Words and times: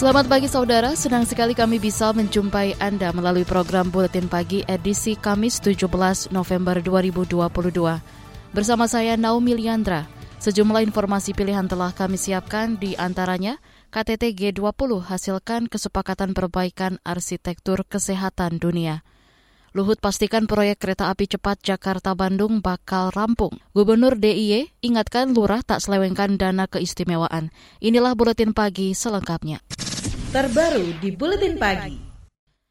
Selamat 0.00 0.32
pagi 0.32 0.48
saudara, 0.48 0.96
senang 0.96 1.28
sekali 1.28 1.52
kami 1.52 1.76
bisa 1.76 2.08
menjumpai 2.16 2.72
Anda 2.80 3.12
melalui 3.12 3.44
program 3.44 3.92
Buletin 3.92 4.32
Pagi 4.32 4.64
edisi 4.64 5.12
Kamis 5.12 5.60
17 5.60 6.32
November 6.32 6.80
2022. 6.80 7.36
Bersama 8.56 8.88
saya 8.88 9.20
Naomi 9.20 9.60
Liandra, 9.60 10.08
sejumlah 10.40 10.88
informasi 10.88 11.36
pilihan 11.36 11.68
telah 11.68 11.92
kami 11.92 12.16
siapkan 12.16 12.80
di 12.80 12.96
antaranya 12.96 13.60
KTT 13.92 14.32
G20 14.56 15.04
hasilkan 15.04 15.68
kesepakatan 15.68 16.32
perbaikan 16.32 16.96
arsitektur 17.04 17.84
kesehatan 17.84 18.56
dunia. 18.56 19.04
Luhut 19.76 20.00
pastikan 20.00 20.48
proyek 20.48 20.80
kereta 20.80 21.12
api 21.12 21.28
cepat 21.28 21.60
Jakarta-Bandung 21.60 22.64
bakal 22.64 23.12
rampung. 23.12 23.52
Gubernur 23.76 24.16
DIY 24.16 24.80
ingatkan 24.80 25.36
lurah 25.36 25.60
tak 25.60 25.84
selewengkan 25.84 26.40
dana 26.40 26.64
keistimewaan. 26.64 27.52
Inilah 27.84 28.16
Buletin 28.16 28.56
Pagi 28.56 28.96
selengkapnya 28.96 29.60
terbaru 30.30 30.94
di 31.02 31.10
Buletin 31.10 31.58
Pagi. 31.58 31.98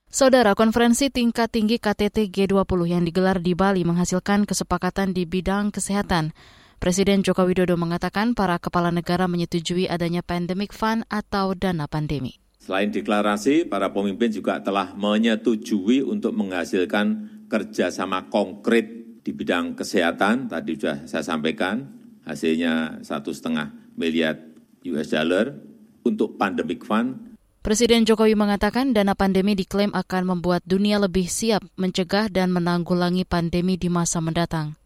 Saudara, 0.07 0.55
konferensi 0.55 1.11
tingkat 1.11 1.51
tinggi 1.51 1.75
KTT 1.75 2.31
G20 2.31 2.87
yang 2.87 3.03
digelar 3.03 3.43
di 3.43 3.51
Bali 3.51 3.83
menghasilkan 3.83 4.47
kesepakatan 4.47 5.11
di 5.11 5.27
bidang 5.27 5.75
kesehatan. 5.75 6.31
Presiden 6.79 7.19
Joko 7.19 7.43
Widodo 7.43 7.75
mengatakan 7.75 8.31
para 8.31 8.55
kepala 8.63 8.95
negara 8.95 9.27
menyetujui 9.27 9.91
adanya 9.91 10.23
pandemic 10.23 10.71
fund 10.71 11.03
atau 11.11 11.51
dana 11.51 11.83
pandemi. 11.91 12.39
Selain 12.63 12.95
deklarasi, 12.95 13.67
para 13.67 13.91
pemimpin 13.91 14.31
juga 14.31 14.63
telah 14.63 14.95
menyetujui 14.95 15.99
untuk 15.99 16.31
menghasilkan 16.39 17.27
kerjasama 17.51 18.31
konkret 18.31 19.19
di 19.19 19.35
bidang 19.35 19.75
kesehatan. 19.75 20.47
Tadi 20.47 20.79
sudah 20.79 20.97
saya 21.11 21.27
sampaikan, 21.27 21.91
hasilnya 22.23 23.03
satu 23.03 23.35
setengah 23.35 23.75
miliar 23.99 24.39
US 24.87 25.11
dollar 25.11 25.59
untuk 26.07 26.39
pandemic 26.39 26.87
fund 26.87 27.28
Presiden 27.59 28.07
Jokowi 28.07 28.39
mengatakan 28.39 28.95
dana 28.95 29.19
pandemi 29.19 29.51
diklaim 29.51 29.91
akan 29.91 30.31
membuat 30.31 30.63
dunia 30.63 30.95
lebih 30.95 31.27
siap 31.27 31.59
mencegah 31.75 32.31
dan 32.31 32.55
menanggulangi 32.55 33.27
pandemi 33.27 33.75
di 33.75 33.91
masa 33.91 34.23
mendatang. 34.23 34.79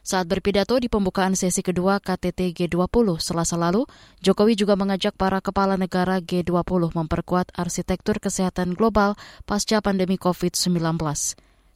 Saat 0.00 0.24
berpidato 0.24 0.80
di 0.80 0.88
pembukaan 0.88 1.36
sesi 1.36 1.60
kedua 1.60 2.00
KTT 2.00 2.56
G20 2.56 3.20
selasa 3.20 3.60
lalu, 3.60 3.84
Jokowi 4.24 4.56
juga 4.56 4.72
mengajak 4.72 5.20
para 5.20 5.44
kepala 5.44 5.76
negara 5.76 6.16
G20 6.24 6.96
memperkuat 6.96 7.52
arsitektur 7.52 8.16
kesehatan 8.24 8.72
global 8.72 9.12
pasca 9.44 9.84
pandemi 9.84 10.16
COVID-19. 10.16 10.80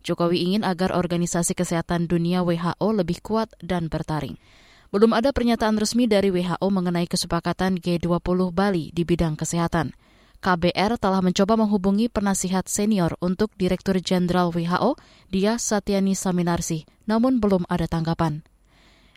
Jokowi 0.01 0.49
ingin 0.49 0.65
agar 0.65 0.97
Organisasi 0.97 1.53
Kesehatan 1.53 2.09
Dunia 2.09 2.41
WHO 2.41 2.89
lebih 2.97 3.21
kuat 3.21 3.53
dan 3.61 3.93
bertaring. 3.93 4.41
Belum 4.89 5.13
ada 5.13 5.29
pernyataan 5.29 5.77
resmi 5.77 6.09
dari 6.09 6.33
WHO 6.33 6.73
mengenai 6.73 7.05
kesepakatan 7.05 7.85
G20 7.85 8.49
Bali 8.49 8.89
di 8.97 9.05
bidang 9.05 9.37
kesehatan. 9.37 9.93
KBR 10.43 10.99
telah 10.99 11.23
mencoba 11.23 11.55
menghubungi 11.55 12.11
penasihat 12.11 12.67
senior 12.67 13.15
untuk 13.23 13.55
Direktur 13.55 14.03
Jenderal 14.03 14.51
WHO, 14.51 14.99
Dia 15.31 15.55
Satyani 15.55 16.19
Saminarsi, 16.19 16.83
namun 17.07 17.39
belum 17.39 17.63
ada 17.71 17.87
tanggapan. 17.87 18.43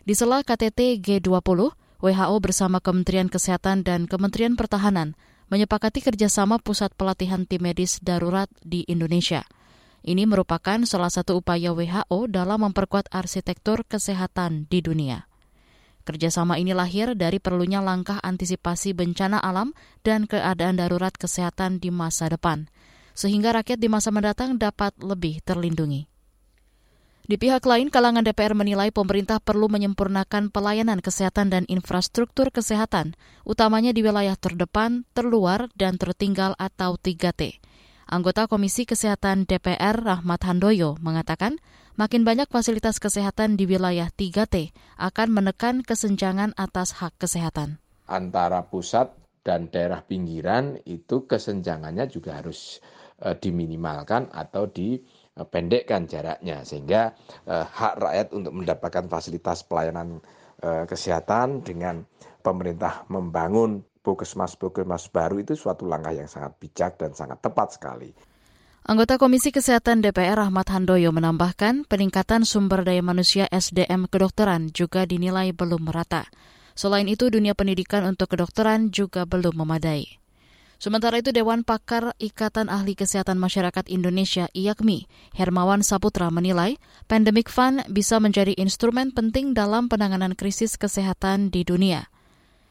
Di 0.06 0.14
sela 0.14 0.46
KTT 0.46 1.02
G20, 1.02 1.74
WHO 1.98 2.36
bersama 2.38 2.78
Kementerian 2.78 3.26
Kesehatan 3.26 3.82
dan 3.82 4.06
Kementerian 4.06 4.54
Pertahanan 4.54 5.18
menyepakati 5.50 5.98
kerjasama 5.98 6.62
pusat 6.62 6.94
pelatihan 6.94 7.42
tim 7.42 7.66
medis 7.66 7.98
darurat 7.98 8.46
di 8.62 8.86
Indonesia. 8.86 9.42
Ini 10.06 10.30
merupakan 10.30 10.86
salah 10.86 11.10
satu 11.10 11.42
upaya 11.42 11.74
WHO 11.74 12.30
dalam 12.30 12.70
memperkuat 12.70 13.10
arsitektur 13.10 13.82
kesehatan 13.82 14.70
di 14.70 14.78
dunia. 14.78 15.26
Kerjasama 16.06 16.54
ini 16.54 16.70
lahir 16.70 17.18
dari 17.18 17.42
perlunya 17.42 17.82
langkah 17.82 18.22
antisipasi 18.22 18.94
bencana 18.94 19.42
alam 19.42 19.74
dan 20.06 20.30
keadaan 20.30 20.78
darurat 20.78 21.10
kesehatan 21.10 21.82
di 21.82 21.90
masa 21.90 22.30
depan, 22.30 22.70
sehingga 23.10 23.50
rakyat 23.50 23.82
di 23.82 23.90
masa 23.90 24.14
mendatang 24.14 24.54
dapat 24.54 24.94
lebih 25.02 25.42
terlindungi. 25.42 26.06
Di 27.26 27.34
pihak 27.34 27.66
lain, 27.66 27.90
kalangan 27.90 28.22
DPR 28.22 28.54
menilai 28.54 28.94
pemerintah 28.94 29.42
perlu 29.42 29.66
menyempurnakan 29.66 30.54
pelayanan 30.54 31.02
kesehatan 31.02 31.50
dan 31.50 31.66
infrastruktur 31.66 32.54
kesehatan, 32.54 33.18
utamanya 33.42 33.90
di 33.90 34.06
wilayah 34.06 34.38
terdepan, 34.38 35.02
terluar, 35.10 35.66
dan 35.74 35.98
tertinggal 35.98 36.54
atau 36.54 36.94
3T. 36.94 37.58
Anggota 38.06 38.46
Komisi 38.46 38.86
Kesehatan 38.86 39.50
DPR 39.50 39.98
Rahmat 39.98 40.46
Handoyo 40.46 40.94
mengatakan, 41.02 41.58
makin 41.96 42.22
banyak 42.28 42.46
fasilitas 42.52 43.00
kesehatan 43.00 43.56
di 43.56 43.64
wilayah 43.64 44.12
3T 44.12 44.70
akan 45.00 45.28
menekan 45.32 45.80
kesenjangan 45.80 46.52
atas 46.54 47.00
hak 47.00 47.16
kesehatan. 47.16 47.80
Antara 48.06 48.68
pusat 48.68 49.10
dan 49.42 49.72
daerah 49.72 50.04
pinggiran 50.04 50.76
itu 50.84 51.24
kesenjangannya 51.24 52.06
juga 52.12 52.38
harus 52.38 52.78
uh, 53.24 53.34
diminimalkan 53.34 54.28
atau 54.30 54.68
dipendekkan 54.68 56.04
jaraknya 56.06 56.62
sehingga 56.62 57.16
uh, 57.48 57.64
hak 57.64 57.94
rakyat 57.98 58.28
untuk 58.36 58.52
mendapatkan 58.54 59.08
fasilitas 59.08 59.64
pelayanan 59.64 60.20
uh, 60.62 60.84
kesehatan 60.84 61.64
dengan 61.64 62.04
pemerintah 62.44 63.08
membangun 63.10 63.82
puskesmas-puskesmas 64.06 65.10
baru 65.10 65.42
itu 65.42 65.58
suatu 65.58 65.82
langkah 65.82 66.14
yang 66.14 66.30
sangat 66.30 66.54
bijak 66.62 66.94
dan 66.94 67.10
sangat 67.10 67.42
tepat 67.42 67.74
sekali. 67.74 68.14
Anggota 68.86 69.18
Komisi 69.18 69.50
Kesehatan 69.50 69.98
DPR 69.98 70.38
Ahmad 70.38 70.70
Handoyo 70.70 71.10
menambahkan 71.10 71.90
peningkatan 71.90 72.46
sumber 72.46 72.86
daya 72.86 73.02
manusia 73.02 73.50
SDM 73.50 74.06
kedokteran 74.06 74.70
juga 74.70 75.02
dinilai 75.02 75.50
belum 75.50 75.90
merata. 75.90 76.30
Selain 76.78 77.10
itu, 77.10 77.26
dunia 77.26 77.58
pendidikan 77.58 78.06
untuk 78.06 78.30
kedokteran 78.30 78.94
juga 78.94 79.26
belum 79.26 79.58
memadai. 79.58 80.22
Sementara 80.78 81.18
itu, 81.18 81.34
Dewan 81.34 81.66
Pakar 81.66 82.14
Ikatan 82.22 82.70
Ahli 82.70 82.94
Kesehatan 82.94 83.42
Masyarakat 83.42 83.90
Indonesia 83.90 84.46
IAKMI, 84.54 85.10
Hermawan 85.34 85.82
Saputra 85.82 86.30
menilai 86.30 86.78
Pandemic 87.10 87.50
Fund 87.50 87.82
bisa 87.90 88.22
menjadi 88.22 88.54
instrumen 88.54 89.10
penting 89.10 89.50
dalam 89.50 89.90
penanganan 89.90 90.38
krisis 90.38 90.78
kesehatan 90.78 91.50
di 91.50 91.66
dunia. 91.66 92.06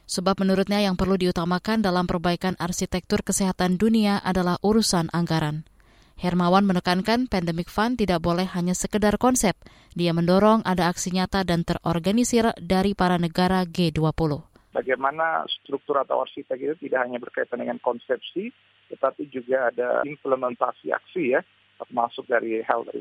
Sebab 0.07 0.39
menurutnya 0.39 0.79
yang 0.79 0.95
perlu 0.95 1.19
diutamakan 1.19 1.83
dalam 1.83 2.07
perbaikan 2.07 2.55
arsitektur 2.55 3.19
kesehatan 3.19 3.75
dunia 3.75 4.23
adalah 4.23 4.55
urusan 4.63 5.11
anggaran. 5.11 5.67
Hermawan 6.15 6.63
menekankan 6.63 7.27
Pandemic 7.27 7.67
Fund 7.67 7.99
tidak 7.99 8.23
boleh 8.23 8.47
hanya 8.55 8.71
sekedar 8.71 9.19
konsep. 9.19 9.51
Dia 9.99 10.15
mendorong 10.15 10.63
ada 10.63 10.87
aksi 10.87 11.11
nyata 11.11 11.43
dan 11.43 11.67
terorganisir 11.67 12.55
dari 12.55 12.95
para 12.95 13.19
negara 13.19 13.67
G20. 13.67 14.39
Bagaimana 14.71 15.43
struktur 15.47 15.99
atau 15.99 16.23
arsitek 16.23 16.59
itu 16.59 16.75
tidak 16.87 17.07
hanya 17.07 17.19
berkaitan 17.19 17.59
dengan 17.59 17.79
konsepsi, 17.83 18.51
tetapi 18.91 19.27
juga 19.27 19.71
ada 19.71 20.07
implementasi 20.07 20.95
aksi 20.95 21.35
ya, 21.35 21.43
termasuk 21.83 22.27
dari 22.31 22.63
health 22.63 22.91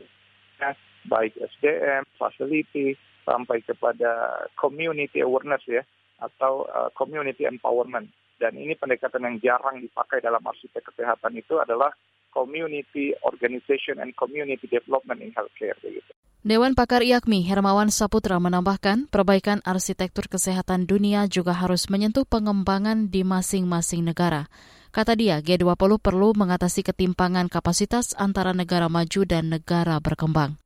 baik 1.05 1.37
SDM, 1.37 2.03
facility, 2.17 2.97
sampai 3.29 3.61
kepada 3.65 4.45
community 4.57 5.21
awareness 5.21 5.63
ya, 5.69 5.85
atau 6.21 6.65
uh, 6.69 6.89
community 6.97 7.45
empowerment. 7.45 8.09
Dan 8.39 8.59
ini 8.59 8.75
pendekatan 8.75 9.23
yang 9.23 9.37
jarang 9.39 9.79
dipakai 9.79 10.19
dalam 10.19 10.43
arsitek 10.43 10.91
kesehatan 10.91 11.39
itu 11.39 11.59
adalah 11.59 11.95
community 12.35 13.15
organization 13.23 14.03
and 14.03 14.11
community 14.19 14.67
development 14.67 15.23
in 15.23 15.31
healthcare 15.33 15.79
begitu. 15.79 16.11
Dewan 16.45 16.77
Pakar 16.77 17.01
IAKMI 17.01 17.41
Hermawan 17.49 17.89
Saputra 17.89 18.37
menambahkan, 18.37 19.09
perbaikan 19.09 19.65
arsitektur 19.65 20.29
kesehatan 20.29 20.85
dunia 20.85 21.25
juga 21.25 21.57
harus 21.57 21.89
menyentuh 21.89 22.29
pengembangan 22.29 23.09
di 23.09 23.25
masing-masing 23.25 24.05
negara. 24.05 24.53
Kata 24.93 25.17
dia, 25.17 25.41
G20 25.41 25.97
perlu 26.05 26.37
mengatasi 26.37 26.85
ketimpangan 26.85 27.49
kapasitas 27.49 28.13
antara 28.21 28.53
negara 28.53 28.93
maju 28.93 29.25
dan 29.25 29.49
negara 29.49 29.97
berkembang. 30.05 30.61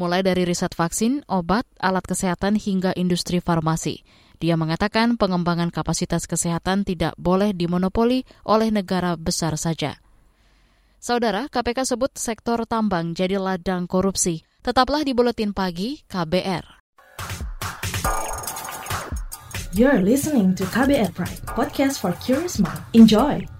Mulai 0.00 0.24
dari 0.24 0.48
riset 0.48 0.72
vaksin, 0.72 1.28
obat, 1.28 1.68
alat 1.76 2.08
kesehatan 2.08 2.56
hingga 2.56 2.96
industri 2.96 3.44
farmasi. 3.44 4.00
Dia 4.36 4.54
mengatakan 4.60 5.16
pengembangan 5.16 5.72
kapasitas 5.72 6.28
kesehatan 6.28 6.84
tidak 6.84 7.16
boleh 7.16 7.56
dimonopoli 7.56 8.28
oleh 8.44 8.68
negara 8.68 9.16
besar 9.16 9.56
saja. 9.56 9.96
Saudara, 11.00 11.46
KPK 11.48 11.86
sebut 11.96 12.12
sektor 12.18 12.64
tambang 12.68 13.14
jadi 13.14 13.40
ladang 13.40 13.86
korupsi. 13.88 14.42
Tetaplah 14.60 15.06
di 15.06 15.14
Buletin 15.14 15.54
Pagi 15.54 16.02
KBR. 16.04 16.76
You're 19.76 20.00
listening 20.00 20.56
to 20.56 20.64
KBR 20.64 21.12
Pride, 21.12 21.44
podcast 21.46 22.00
for 22.00 22.16
curious 22.24 22.56
mind. 22.56 22.80
Enjoy! 22.96 23.55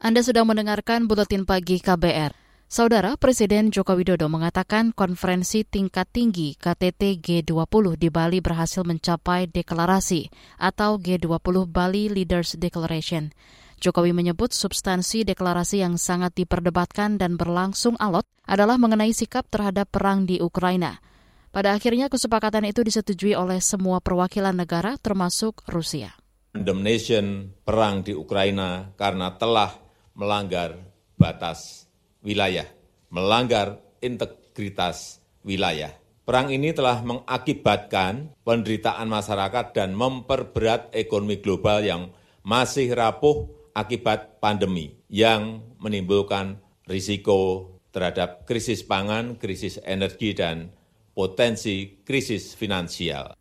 Anda 0.00 0.24
sedang 0.24 0.48
mendengarkan 0.48 1.04
Buletin 1.04 1.44
Pagi 1.44 1.76
KBR. 1.76 2.32
Saudara 2.72 3.20
Presiden 3.20 3.68
Joko 3.68 3.92
Widodo 3.92 4.32
mengatakan 4.32 4.96
konferensi 4.96 5.60
tingkat 5.60 6.08
tinggi 6.08 6.56
KTT 6.56 7.20
G20 7.20 8.00
di 8.00 8.08
Bali 8.08 8.40
berhasil 8.40 8.80
mencapai 8.80 9.52
deklarasi 9.52 10.32
atau 10.56 10.96
G20 10.96 11.68
Bali 11.68 12.08
Leaders 12.08 12.56
Declaration. 12.56 13.28
Jokowi 13.76 14.16
menyebut 14.16 14.56
substansi 14.56 15.28
deklarasi 15.28 15.84
yang 15.84 16.00
sangat 16.00 16.32
diperdebatkan 16.32 17.20
dan 17.20 17.36
berlangsung 17.36 17.92
alot 18.00 18.24
adalah 18.48 18.80
mengenai 18.80 19.12
sikap 19.12 19.52
terhadap 19.52 19.92
perang 19.92 20.24
di 20.24 20.40
Ukraina. 20.40 21.04
Pada 21.52 21.76
akhirnya 21.76 22.08
kesepakatan 22.08 22.64
itu 22.64 22.80
disetujui 22.80 23.36
oleh 23.36 23.60
semua 23.60 24.00
perwakilan 24.00 24.56
negara 24.56 24.96
termasuk 24.96 25.60
Rusia. 25.68 26.16
Condemnation 26.56 27.52
perang 27.68 28.00
di 28.00 28.16
Ukraina 28.16 28.96
karena 28.96 29.36
telah 29.36 29.89
melanggar 30.20 30.76
batas 31.16 31.88
wilayah, 32.20 32.68
melanggar 33.08 33.80
integritas 34.04 35.24
wilayah. 35.40 35.96
Perang 36.28 36.52
ini 36.52 36.76
telah 36.76 37.00
mengakibatkan 37.00 38.28
penderitaan 38.44 39.08
masyarakat 39.08 39.72
dan 39.72 39.96
memperberat 39.96 40.92
ekonomi 40.92 41.40
global 41.40 41.80
yang 41.80 42.12
masih 42.44 42.92
rapuh 42.92 43.48
akibat 43.72 44.36
pandemi 44.44 45.00
yang 45.08 45.64
menimbulkan 45.80 46.60
risiko 46.84 47.72
terhadap 47.90 48.44
krisis 48.44 48.84
pangan, 48.84 49.40
krisis 49.40 49.80
energi, 49.82 50.36
dan 50.36 50.70
potensi 51.16 52.04
krisis 52.04 52.54
finansial. 52.54 53.34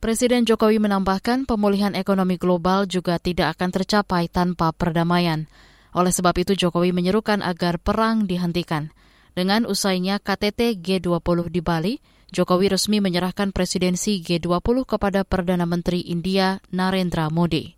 Presiden 0.00 0.46
Jokowi 0.46 0.78
menambahkan 0.78 1.44
pemulihan 1.50 1.92
ekonomi 1.98 2.38
global 2.38 2.86
juga 2.86 3.18
tidak 3.18 3.58
akan 3.58 3.70
tercapai 3.74 4.30
tanpa 4.30 4.70
perdamaian. 4.72 5.50
Oleh 5.96 6.12
sebab 6.12 6.36
itu 6.36 6.52
Jokowi 6.52 6.92
menyerukan 6.92 7.40
agar 7.40 7.80
perang 7.80 8.28
dihentikan. 8.28 8.92
Dengan 9.32 9.64
usainya 9.64 10.20
KTT 10.20 10.76
G20 10.84 11.48
di 11.48 11.64
Bali, 11.64 11.94
Jokowi 12.28 12.68
resmi 12.68 13.00
menyerahkan 13.00 13.48
presidensi 13.56 14.20
G20 14.20 14.84
kepada 14.84 15.24
Perdana 15.24 15.64
Menteri 15.64 16.04
India 16.04 16.60
Narendra 16.68 17.32
Modi. 17.32 17.72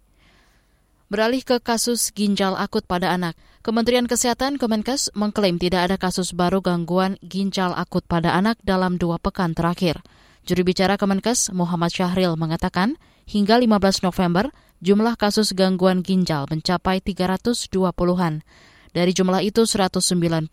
Beralih 1.09 1.41
ke 1.41 1.62
kasus 1.62 2.12
ginjal 2.12 2.59
akut 2.59 2.85
pada 2.85 3.15
anak, 3.15 3.38
Kementerian 3.65 4.05
Kesehatan 4.05 4.61
Kemenkes 4.61 5.09
mengklaim 5.17 5.56
tidak 5.56 5.88
ada 5.88 5.97
kasus 5.97 6.37
baru 6.37 6.61
gangguan 6.61 7.17
ginjal 7.25 7.73
akut 7.73 8.05
pada 8.05 8.35
anak 8.37 8.61
dalam 8.61 9.00
dua 9.00 9.17
pekan 9.17 9.56
terakhir. 9.56 10.05
Juru 10.44 10.69
bicara 10.69 11.00
Kemenkes 11.00 11.49
Muhammad 11.55 11.97
Syahril 11.97 12.37
mengatakan, 12.37 13.00
hingga 13.29 13.56
15 13.61 14.05
November, 14.05 14.53
jumlah 14.79 15.19
kasus 15.19 15.55
gangguan 15.55 16.07
ginjal 16.07 16.47
mencapai 16.47 17.03
320-an. 17.03 18.43
Dari 18.89 19.13
jumlah 19.13 19.45
itu 19.45 19.69
199 19.69 20.49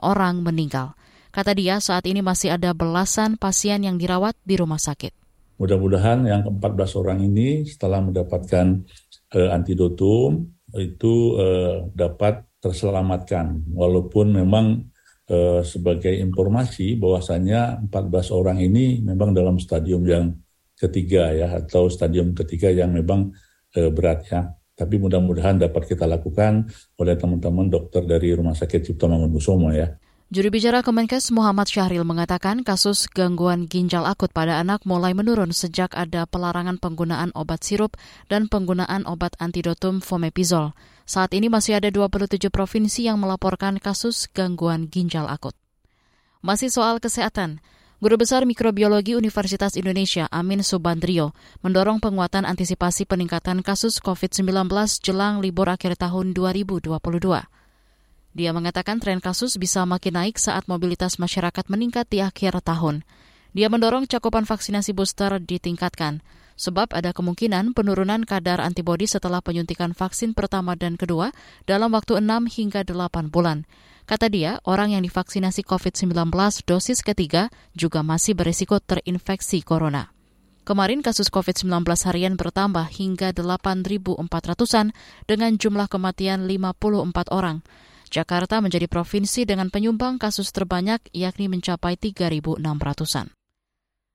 orang 0.00 0.34
meninggal. 0.40 0.96
Kata 1.30 1.52
dia 1.52 1.76
saat 1.84 2.08
ini 2.08 2.24
masih 2.24 2.56
ada 2.56 2.72
belasan 2.72 3.36
pasien 3.36 3.84
yang 3.84 4.00
dirawat 4.00 4.32
di 4.40 4.56
rumah 4.56 4.80
sakit. 4.80 5.12
Mudah-mudahan 5.60 6.24
yang 6.24 6.40
ke-14 6.44 6.90
orang 6.96 7.18
ini 7.24 7.68
setelah 7.68 8.00
mendapatkan 8.00 8.84
uh, 9.36 9.50
antidotum 9.52 10.48
itu 10.76 11.36
uh, 11.36 11.88
dapat 11.92 12.44
terselamatkan. 12.60 13.68
Walaupun 13.72 14.32
memang 14.32 14.88
uh, 15.28 15.60
sebagai 15.60 16.12
informasi 16.12 16.96
bahwasannya 16.96 17.88
14 17.88 18.32
orang 18.32 18.58
ini 18.60 19.00
memang 19.04 19.36
dalam 19.36 19.60
stadium 19.60 20.04
yang 20.08 20.32
ketiga 20.76 21.32
ya 21.32 21.56
atau 21.56 21.88
stadium 21.88 22.36
ketiga 22.36 22.68
yang 22.68 22.92
memang 22.92 23.32
eh, 23.76 23.92
berat 23.92 24.20
ya. 24.28 24.40
Tapi 24.76 25.00
mudah-mudahan 25.00 25.56
dapat 25.56 25.88
kita 25.88 26.04
lakukan 26.04 26.68
oleh 27.00 27.16
teman-teman 27.16 27.72
dokter 27.72 28.04
dari 28.04 28.36
Rumah 28.36 28.52
Sakit 28.52 28.84
Cipto 28.84 29.08
Mangunkusumo 29.08 29.72
ya. 29.72 29.88
Juru 30.26 30.50
bicara 30.50 30.82
Kemenkes 30.82 31.30
Muhammad 31.30 31.70
Syahril 31.70 32.02
mengatakan 32.02 32.66
kasus 32.66 33.06
gangguan 33.06 33.70
ginjal 33.70 34.02
akut 34.02 34.34
pada 34.34 34.58
anak 34.58 34.82
mulai 34.82 35.14
menurun 35.14 35.54
sejak 35.54 35.94
ada 35.94 36.26
pelarangan 36.26 36.82
penggunaan 36.82 37.30
obat 37.38 37.62
sirup 37.62 37.94
dan 38.26 38.50
penggunaan 38.50 39.06
obat 39.06 39.38
antidotum 39.38 40.02
fomepizol. 40.02 40.74
Saat 41.06 41.30
ini 41.30 41.46
masih 41.46 41.78
ada 41.78 41.94
27 41.94 42.50
provinsi 42.50 43.06
yang 43.06 43.22
melaporkan 43.22 43.78
kasus 43.78 44.26
gangguan 44.34 44.90
ginjal 44.90 45.30
akut. 45.30 45.54
Masih 46.42 46.74
soal 46.74 46.98
kesehatan, 46.98 47.62
Guru 47.96 48.20
Besar 48.20 48.44
Mikrobiologi 48.44 49.16
Universitas 49.16 49.72
Indonesia 49.72 50.28
Amin 50.28 50.60
Subandrio 50.60 51.32
mendorong 51.64 51.96
penguatan 51.96 52.44
antisipasi 52.44 53.08
peningkatan 53.08 53.64
kasus 53.64 54.04
COVID-19 54.04 54.68
jelang 55.00 55.40
libur 55.40 55.64
akhir 55.72 55.96
tahun 55.96 56.36
2022. 56.36 56.92
Dia 58.36 58.50
mengatakan 58.52 59.00
tren 59.00 59.24
kasus 59.24 59.56
bisa 59.56 59.80
makin 59.88 60.20
naik 60.20 60.36
saat 60.36 60.68
mobilitas 60.68 61.16
masyarakat 61.16 61.72
meningkat 61.72 62.04
di 62.12 62.20
akhir 62.20 62.60
tahun. 62.68 63.00
Dia 63.56 63.72
mendorong 63.72 64.04
cakupan 64.04 64.44
vaksinasi 64.44 64.92
booster 64.92 65.40
ditingkatkan, 65.40 66.20
sebab 66.60 66.92
ada 66.92 67.16
kemungkinan 67.16 67.72
penurunan 67.72 68.28
kadar 68.28 68.60
antibodi 68.60 69.08
setelah 69.08 69.40
penyuntikan 69.40 69.96
vaksin 69.96 70.36
pertama 70.36 70.76
dan 70.76 71.00
kedua 71.00 71.32
dalam 71.64 71.96
waktu 71.96 72.20
6 72.20 72.28
hingga 72.60 72.84
8 72.84 73.32
bulan. 73.32 73.64
Kata 74.06 74.30
dia, 74.30 74.62
orang 74.62 74.94
yang 74.94 75.02
divaksinasi 75.02 75.66
COVID-19 75.66 76.30
dosis 76.62 77.02
ketiga 77.02 77.50
juga 77.74 78.06
masih 78.06 78.38
berisiko 78.38 78.78
terinfeksi 78.78 79.66
corona. 79.66 80.14
Kemarin 80.62 81.02
kasus 81.02 81.26
COVID-19 81.26 81.82
harian 82.06 82.38
bertambah 82.38 82.86
hingga 82.86 83.34
8.400-an 83.34 84.94
dengan 85.26 85.58
jumlah 85.58 85.90
kematian 85.90 86.46
54 86.46 87.34
orang. 87.34 87.66
Jakarta 88.06 88.62
menjadi 88.62 88.86
provinsi 88.86 89.42
dengan 89.42 89.74
penyumbang 89.74 90.22
kasus 90.22 90.54
terbanyak 90.54 91.02
yakni 91.10 91.50
mencapai 91.50 91.98
3.600-an. 91.98 93.34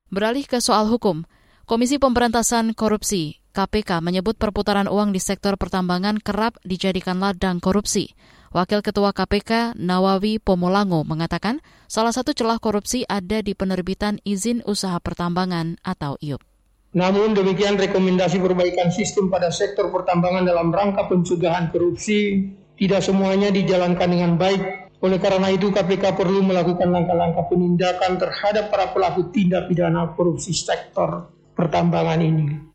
Beralih 0.08 0.48
ke 0.48 0.64
soal 0.64 0.88
hukum, 0.88 1.28
Komisi 1.68 2.00
Pemberantasan 2.00 2.76
Korupsi 2.76 3.40
KPK 3.52 4.00
menyebut 4.00 4.40
perputaran 4.40 4.88
uang 4.88 5.12
di 5.12 5.20
sektor 5.20 5.60
pertambangan 5.60 6.24
kerap 6.24 6.56
dijadikan 6.64 7.20
ladang 7.20 7.60
korupsi. 7.60 8.16
Wakil 8.52 8.84
Ketua 8.84 9.16
KPK 9.16 9.80
Nawawi 9.80 10.36
Pomolango 10.36 11.08
mengatakan 11.08 11.64
salah 11.88 12.12
satu 12.12 12.36
celah 12.36 12.60
korupsi 12.60 13.08
ada 13.08 13.40
di 13.40 13.56
penerbitan 13.56 14.20
izin 14.28 14.60
usaha 14.68 15.00
pertambangan 15.00 15.80
atau 15.80 16.20
IUP. 16.20 16.44
Namun 16.92 17.32
demikian 17.32 17.80
rekomendasi 17.80 18.44
perbaikan 18.44 18.92
sistem 18.92 19.32
pada 19.32 19.56
sektor 19.56 19.88
pertambangan 19.88 20.44
dalam 20.44 20.68
rangka 20.68 21.08
pencegahan 21.08 21.72
korupsi 21.72 22.52
tidak 22.76 23.00
semuanya 23.00 23.56
dijalankan 23.56 24.12
dengan 24.12 24.36
baik. 24.36 24.92
Oleh 25.00 25.16
karena 25.24 25.48
itu 25.48 25.72
KPK 25.72 26.12
perlu 26.20 26.44
melakukan 26.44 26.92
langkah-langkah 26.92 27.48
penindakan 27.48 28.20
terhadap 28.20 28.68
para 28.68 28.92
pelaku 28.92 29.32
tindak 29.32 29.72
pidana 29.72 30.12
korupsi 30.12 30.52
sektor 30.52 31.32
pertambangan 31.56 32.20
ini. 32.20 32.71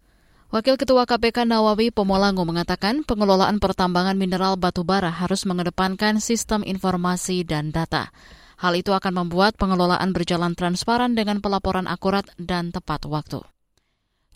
Wakil 0.46 0.78
Ketua 0.78 1.10
KPK 1.10 1.42
Nawawi 1.42 1.90
Pomolango 1.90 2.46
mengatakan 2.46 3.02
pengelolaan 3.02 3.58
pertambangan 3.58 4.14
mineral 4.14 4.54
batu 4.54 4.86
bara 4.86 5.10
harus 5.10 5.42
mengedepankan 5.42 6.22
sistem 6.22 6.62
informasi 6.62 7.42
dan 7.42 7.74
data. 7.74 8.14
Hal 8.54 8.78
itu 8.78 8.94
akan 8.94 9.26
membuat 9.26 9.58
pengelolaan 9.58 10.14
berjalan 10.14 10.54
transparan 10.54 11.18
dengan 11.18 11.42
pelaporan 11.42 11.90
akurat 11.90 12.22
dan 12.38 12.70
tepat 12.70 13.10
waktu. 13.10 13.42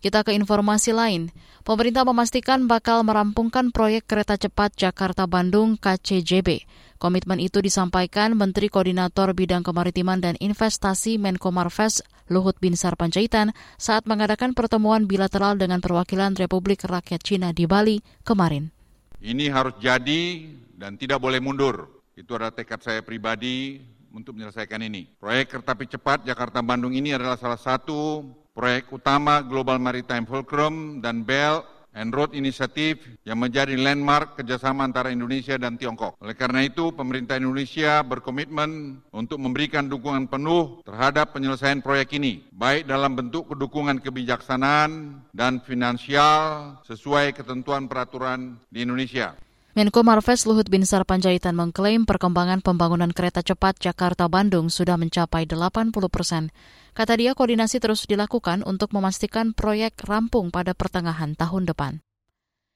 Kita 0.02 0.26
ke 0.26 0.34
informasi 0.34 0.90
lain. 0.90 1.30
Pemerintah 1.62 2.02
memastikan 2.02 2.66
bakal 2.66 3.06
merampungkan 3.06 3.70
proyek 3.70 4.10
kereta 4.10 4.34
cepat 4.34 4.74
Jakarta-Bandung 4.74 5.78
KCJB. 5.78 6.66
Komitmen 7.00 7.40
itu 7.40 7.64
disampaikan 7.64 8.36
Menteri 8.36 8.68
Koordinator 8.68 9.32
Bidang 9.32 9.64
Kemaritiman 9.64 10.20
dan 10.20 10.36
Investasi 10.36 11.16
Menko 11.16 11.48
Marves 11.48 12.04
Luhut 12.28 12.60
Binsar 12.60 12.92
Panjaitan 13.00 13.56
saat 13.80 14.04
mengadakan 14.04 14.52
pertemuan 14.52 15.08
bilateral 15.08 15.56
dengan 15.56 15.80
perwakilan 15.80 16.36
Republik 16.36 16.84
Rakyat 16.84 17.24
Cina 17.24 17.56
di 17.56 17.64
Bali 17.64 18.04
kemarin. 18.20 18.68
Ini 19.16 19.48
harus 19.48 19.80
jadi 19.80 20.44
dan 20.76 21.00
tidak 21.00 21.24
boleh 21.24 21.40
mundur. 21.40 21.88
Itu 22.12 22.36
adalah 22.36 22.52
tekad 22.52 22.84
saya 22.84 23.00
pribadi 23.00 23.80
untuk 24.12 24.36
menyelesaikan 24.36 24.84
ini. 24.84 25.08
Proyek 25.16 25.56
kereta 25.56 25.72
api 25.72 25.88
cepat 25.88 26.28
Jakarta-Bandung 26.28 26.92
ini 26.92 27.16
adalah 27.16 27.40
salah 27.40 27.56
satu 27.56 28.28
proyek 28.52 28.92
utama 28.92 29.40
Global 29.40 29.80
Maritime 29.80 30.28
Fulcrum 30.28 31.00
dan 31.00 31.24
BEL 31.24 31.79
and 31.94 32.14
Road 32.14 32.32
Initiative 32.36 33.02
yang 33.26 33.42
menjadi 33.42 33.74
landmark 33.74 34.38
kerjasama 34.38 34.86
antara 34.86 35.10
Indonesia 35.10 35.58
dan 35.58 35.74
Tiongkok. 35.74 36.18
Oleh 36.22 36.36
karena 36.38 36.62
itu, 36.62 36.94
pemerintah 36.94 37.36
Indonesia 37.38 38.02
berkomitmen 38.06 39.02
untuk 39.10 39.42
memberikan 39.42 39.90
dukungan 39.90 40.30
penuh 40.30 40.82
terhadap 40.86 41.34
penyelesaian 41.34 41.82
proyek 41.82 42.14
ini, 42.16 42.46
baik 42.54 42.86
dalam 42.86 43.18
bentuk 43.18 43.50
dukungan 43.50 43.98
kebijaksanaan 43.98 45.22
dan 45.34 45.58
finansial 45.62 46.76
sesuai 46.86 47.34
ketentuan 47.34 47.90
peraturan 47.90 48.58
di 48.70 48.86
Indonesia. 48.86 49.34
Menko 49.80 50.04
Marves 50.04 50.44
Luhut 50.44 50.68
Binsar 50.68 51.08
Panjaitan 51.08 51.56
mengklaim 51.56 52.04
perkembangan 52.04 52.60
pembangunan 52.60 53.08
kereta 53.08 53.40
cepat 53.40 53.80
Jakarta-Bandung 53.80 54.68
sudah 54.68 55.00
mencapai 55.00 55.48
80 55.48 55.88
persen. 56.12 56.52
Kata 56.92 57.16
dia, 57.16 57.32
koordinasi 57.32 57.80
terus 57.80 58.04
dilakukan 58.04 58.60
untuk 58.68 58.92
memastikan 58.92 59.56
proyek 59.56 60.04
rampung 60.04 60.52
pada 60.52 60.76
pertengahan 60.76 61.32
tahun 61.32 61.64
depan. 61.64 62.04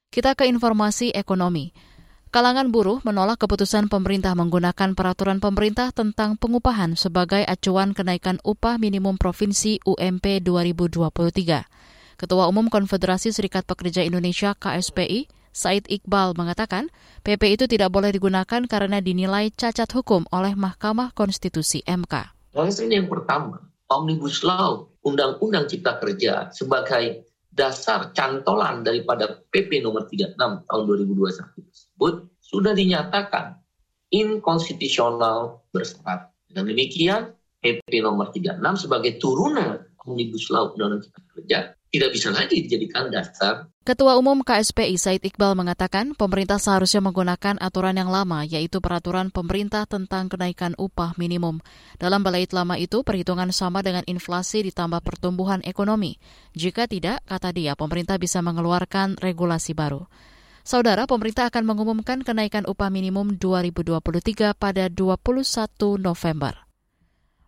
Kita 0.08 0.32
ke 0.32 0.49
informasi 0.49 1.12
ekonomi. 1.12 1.76
Kalangan 2.32 2.73
buruh 2.73 3.04
menolak 3.04 3.37
keputusan 3.37 3.92
pemerintah 3.92 4.32
menggunakan 4.32 4.96
peraturan 4.96 5.44
pemerintah 5.44 5.92
tentang 5.92 6.40
pengupahan 6.40 6.96
sebagai 6.96 7.44
acuan 7.44 7.92
kenaikan 7.92 8.40
upah 8.49 8.80
minimum 8.80 9.20
provinsi 9.20 9.76
UMP 9.84 10.40
2023. 10.40 11.68
Ketua 12.16 12.49
Umum 12.49 12.73
Konfederasi 12.73 13.28
Serikat 13.28 13.68
Pekerja 13.68 14.00
Indonesia 14.00 14.56
KSPI, 14.56 15.43
Said 15.54 15.87
Iqbal 15.87 16.34
mengatakan 16.34 16.90
PP 17.23 17.54
itu 17.54 17.64
tidak 17.70 17.94
boleh 17.94 18.11
digunakan 18.11 18.66
karena 18.66 18.99
dinilai 18.99 19.54
cacat 19.54 19.87
hukum 19.94 20.26
oleh 20.34 20.58
Mahkamah 20.58 21.14
Konstitusi 21.14 21.87
MK. 21.87 22.34
Alasan 22.58 22.90
yang 22.90 23.06
pertama, 23.06 23.62
Omnibus 23.87 24.42
Law, 24.42 24.90
Undang-Undang 25.06 25.70
Cipta 25.70 26.02
Kerja 26.02 26.50
sebagai 26.50 27.30
dasar 27.54 28.11
cantolan 28.11 28.82
daripada 28.82 29.46
PP 29.54 29.78
nomor 29.78 30.11
36 30.11 30.34
tahun 30.66 30.82
2021 30.90 31.54
tersebut 31.70 32.14
sudah 32.42 32.75
dinyatakan 32.75 33.62
inkonstitusional 34.11 35.62
bersyarat. 35.70 36.34
Dengan 36.50 36.66
demikian, 36.70 37.23
PP 37.62 38.02
nomor 38.02 38.34
36 38.34 38.58
sebagai 38.90 39.23
turunan 39.23 39.87
Omnibus 40.02 40.50
Law 40.50 40.75
Undang-Undang 40.75 41.06
Cipta 41.06 41.23
Kerja 41.30 41.58
tidak 41.94 42.11
bisa 42.11 42.28
lagi 42.34 42.66
dijadikan 42.66 43.06
dasar. 43.14 43.70
Ketua 43.84 44.16
Umum 44.16 44.40
KSPI 44.40 44.96
Said 44.96 45.20
Iqbal 45.28 45.52
mengatakan 45.60 46.16
pemerintah 46.16 46.56
seharusnya 46.56 47.04
menggunakan 47.04 47.60
aturan 47.60 48.00
yang 48.00 48.08
lama, 48.08 48.40
yaitu 48.40 48.80
peraturan 48.80 49.28
pemerintah 49.28 49.84
tentang 49.84 50.32
kenaikan 50.32 50.72
upah 50.80 51.12
minimum. 51.20 51.60
Dalam 52.00 52.24
balait 52.24 52.48
lama 52.56 52.80
itu, 52.80 53.04
perhitungan 53.04 53.52
sama 53.52 53.84
dengan 53.84 54.00
inflasi 54.08 54.64
ditambah 54.64 55.04
pertumbuhan 55.04 55.60
ekonomi. 55.68 56.16
Jika 56.56 56.88
tidak, 56.88 57.28
kata 57.28 57.52
dia, 57.52 57.76
pemerintah 57.76 58.16
bisa 58.16 58.40
mengeluarkan 58.40 59.20
regulasi 59.20 59.76
baru. 59.76 60.08
Saudara, 60.64 61.04
pemerintah 61.04 61.52
akan 61.52 61.68
mengumumkan 61.68 62.24
kenaikan 62.24 62.64
upah 62.64 62.88
minimum 62.88 63.36
2023 63.36 64.56
pada 64.56 64.88
21 64.88 66.00
November. 66.00 66.56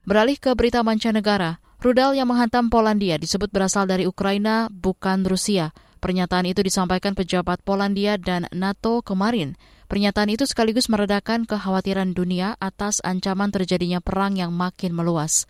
Beralih 0.04 0.36
ke 0.36 0.52
berita 0.52 0.84
mancanegara, 0.84 1.64
Rudal 1.76 2.16
yang 2.16 2.28
menghantam 2.28 2.72
Polandia 2.72 3.20
disebut 3.20 3.52
berasal 3.52 3.88
dari 3.88 4.04
Ukraina, 4.04 4.68
bukan 4.72 5.24
Rusia. 5.28 5.72
Pernyataan 5.98 6.46
itu 6.46 6.60
disampaikan 6.60 7.16
pejabat 7.16 7.64
Polandia 7.64 8.20
dan 8.20 8.46
NATO 8.52 9.00
kemarin. 9.00 9.56
Pernyataan 9.86 10.28
itu 10.34 10.44
sekaligus 10.44 10.90
meredakan 10.92 11.46
kekhawatiran 11.46 12.12
dunia 12.12 12.58
atas 12.58 12.98
ancaman 13.06 13.54
terjadinya 13.54 14.02
perang 14.02 14.34
yang 14.34 14.50
makin 14.52 14.92
meluas. 14.92 15.46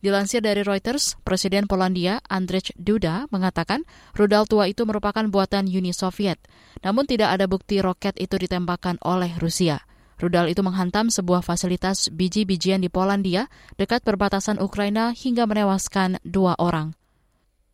Dilansir 0.00 0.40
dari 0.40 0.64
Reuters, 0.64 1.20
Presiden 1.28 1.68
Polandia 1.68 2.24
Andrzej 2.24 2.72
Duda 2.80 3.28
mengatakan 3.28 3.84
rudal 4.16 4.48
tua 4.48 4.64
itu 4.64 4.88
merupakan 4.88 5.20
buatan 5.28 5.68
Uni 5.68 5.92
Soviet, 5.92 6.40
namun 6.80 7.04
tidak 7.04 7.36
ada 7.36 7.44
bukti 7.44 7.84
roket 7.84 8.16
itu 8.16 8.40
ditembakkan 8.40 8.96
oleh 9.04 9.36
Rusia. 9.36 9.84
Rudal 10.16 10.52
itu 10.52 10.64
menghantam 10.64 11.12
sebuah 11.12 11.44
fasilitas 11.44 12.08
biji-bijian 12.12 12.80
di 12.80 12.88
Polandia 12.88 13.52
dekat 13.76 14.00
perbatasan 14.00 14.56
Ukraina 14.60 15.12
hingga 15.12 15.44
menewaskan 15.44 16.20
dua 16.24 16.56
orang. 16.56 16.99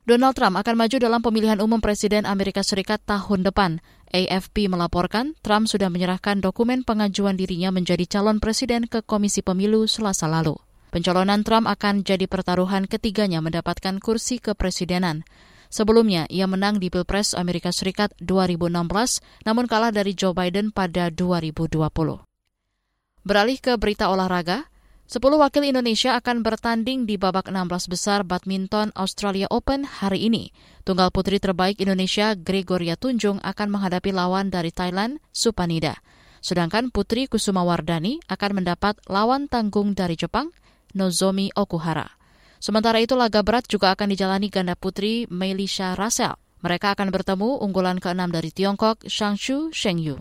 Donald 0.07 0.39
Trump 0.39 0.55
akan 0.55 0.79
maju 0.79 0.97
dalam 1.03 1.19
pemilihan 1.19 1.59
umum 1.59 1.83
Presiden 1.83 2.31
Amerika 2.31 2.63
Serikat 2.63 3.03
tahun 3.03 3.43
depan. 3.43 3.83
AFP 4.15 4.71
melaporkan 4.71 5.35
Trump 5.43 5.67
sudah 5.67 5.91
menyerahkan 5.91 6.39
dokumen 6.39 6.87
pengajuan 6.87 7.35
dirinya 7.35 7.75
menjadi 7.75 8.07
calon 8.07 8.39
presiden 8.39 8.87
ke 8.87 9.03
Komisi 9.03 9.43
Pemilu 9.43 9.91
selasa 9.91 10.31
lalu. 10.31 10.55
Pencalonan 10.95 11.43
Trump 11.43 11.67
akan 11.67 12.07
jadi 12.07 12.31
pertaruhan 12.31 12.87
ketiganya 12.87 13.43
mendapatkan 13.43 13.99
kursi 13.99 14.39
kepresidenan. 14.39 15.27
Sebelumnya, 15.75 16.31
ia 16.31 16.47
menang 16.47 16.79
di 16.79 16.87
Pilpres 16.87 17.35
Amerika 17.35 17.75
Serikat 17.75 18.15
2016, 18.23 18.87
namun 19.43 19.67
kalah 19.67 19.91
dari 19.91 20.15
Joe 20.15 20.39
Biden 20.39 20.71
pada 20.71 21.11
2020. 21.11 21.83
Beralih 23.27 23.59
ke 23.59 23.75
berita 23.75 24.07
olahraga, 24.07 24.71
10 25.07 25.23
wakil 25.39 25.63
Indonesia 25.63 26.19
akan 26.19 26.43
bertanding 26.43 27.07
di 27.07 27.15
babak 27.15 27.47
16 27.47 27.87
besar 27.87 28.27
badminton 28.27 28.91
Australia 28.99 29.47
Open 29.55 29.87
hari 29.87 30.27
ini. 30.27 30.51
Tunggal 30.83 31.15
putri 31.15 31.39
terbaik 31.39 31.79
Indonesia 31.79 32.35
Gregoria 32.35 32.99
Tunjung 32.99 33.39
akan 33.39 33.71
menghadapi 33.71 34.11
lawan 34.11 34.51
dari 34.51 34.75
Thailand, 34.75 35.23
Supanida. 35.31 36.03
Sedangkan 36.43 36.91
putri 36.91 37.31
Kusuma 37.31 37.63
Wardani 37.63 38.19
akan 38.27 38.59
mendapat 38.59 38.99
lawan 39.07 39.47
tanggung 39.47 39.95
dari 39.95 40.19
Jepang, 40.19 40.51
Nozomi 40.99 41.55
Okuhara. 41.55 42.19
Sementara 42.59 42.99
itu 42.99 43.15
laga 43.15 43.47
berat 43.47 43.71
juga 43.71 43.95
akan 43.95 44.11
dijalani 44.11 44.51
ganda 44.51 44.75
putri 44.75 45.31
Melisha 45.31 45.95
Russell. 45.95 46.35
Mereka 46.67 46.99
akan 46.99 47.15
bertemu 47.15 47.63
unggulan 47.63 48.03
ke-6 48.03 48.27
dari 48.35 48.51
Tiongkok, 48.51 49.07
Shangshu 49.07 49.71
Shengyu. 49.71 50.19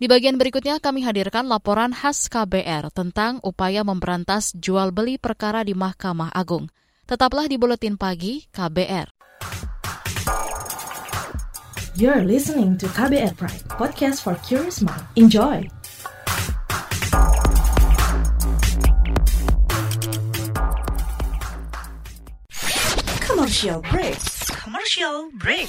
Di 0.00 0.08
bagian 0.08 0.40
berikutnya 0.40 0.80
kami 0.80 1.04
hadirkan 1.04 1.44
laporan 1.44 1.92
khas 1.92 2.32
KBR 2.32 2.88
tentang 2.88 3.36
upaya 3.44 3.84
memberantas 3.84 4.56
jual 4.56 4.96
beli 4.96 5.20
perkara 5.20 5.60
di 5.60 5.76
Mahkamah 5.76 6.32
Agung. 6.32 6.72
Tetaplah 7.04 7.44
di 7.44 7.60
Buletin 7.60 8.00
Pagi 8.00 8.48
KBR. 8.48 9.12
You're 12.00 12.24
listening 12.24 12.80
to 12.80 12.88
KBR 12.88 13.36
Pride, 13.36 13.60
podcast 13.76 14.24
for 14.24 14.40
curious 14.40 14.80
mind. 14.80 15.04
Enjoy! 15.20 15.68
Commercial 23.20 23.84
break. 23.84 24.16
Commercial 24.64 25.28
break. 25.36 25.68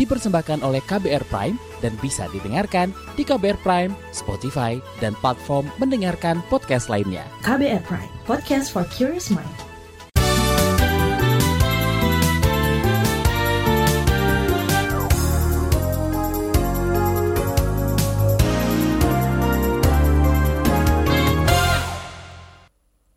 dipersembahkan 0.00 0.64
oleh 0.64 0.80
KBR 0.88 1.28
Prime 1.28 1.60
dan 1.84 1.92
bisa 2.00 2.24
didengarkan 2.32 2.96
di 3.20 3.22
KBR 3.28 3.60
Prime, 3.60 3.92
Spotify, 4.16 4.80
dan 5.04 5.12
platform 5.20 5.68
mendengarkan 5.76 6.40
podcast 6.48 6.88
lainnya. 6.88 7.28
KBR 7.44 7.84
Prime, 7.84 8.08
podcast 8.24 8.72
for 8.72 8.88
curious 8.88 9.28
mind. 9.28 9.68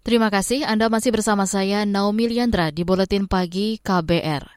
Terima 0.04 0.30
kasih 0.30 0.62
Anda 0.68 0.94
masih 0.94 1.10
bersama 1.10 1.50
saya 1.50 1.90
Naomi 1.90 2.30
Liandra 2.30 2.70
di 2.70 2.86
Buletin 2.86 3.26
Pagi 3.26 3.82
KBR. 3.82 4.53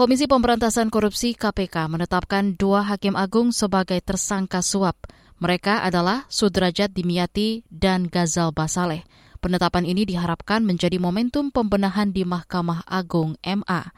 Komisi 0.00 0.24
Pemberantasan 0.24 0.88
Korupsi 0.88 1.36
KPK 1.36 1.92
menetapkan 1.92 2.56
dua 2.56 2.80
hakim 2.88 3.12
agung 3.20 3.52
sebagai 3.52 4.00
tersangka 4.00 4.64
suap. 4.64 4.96
Mereka 5.44 5.84
adalah 5.84 6.24
Sudrajat 6.32 6.88
Dimyati 6.88 7.68
dan 7.68 8.08
Gazal 8.08 8.48
Basaleh. 8.48 9.04
Penetapan 9.44 9.84
ini 9.84 10.08
diharapkan 10.08 10.64
menjadi 10.64 10.96
momentum 10.96 11.52
pembenahan 11.52 12.16
di 12.16 12.24
Mahkamah 12.24 12.88
Agung 12.88 13.36
MA. 13.44 13.92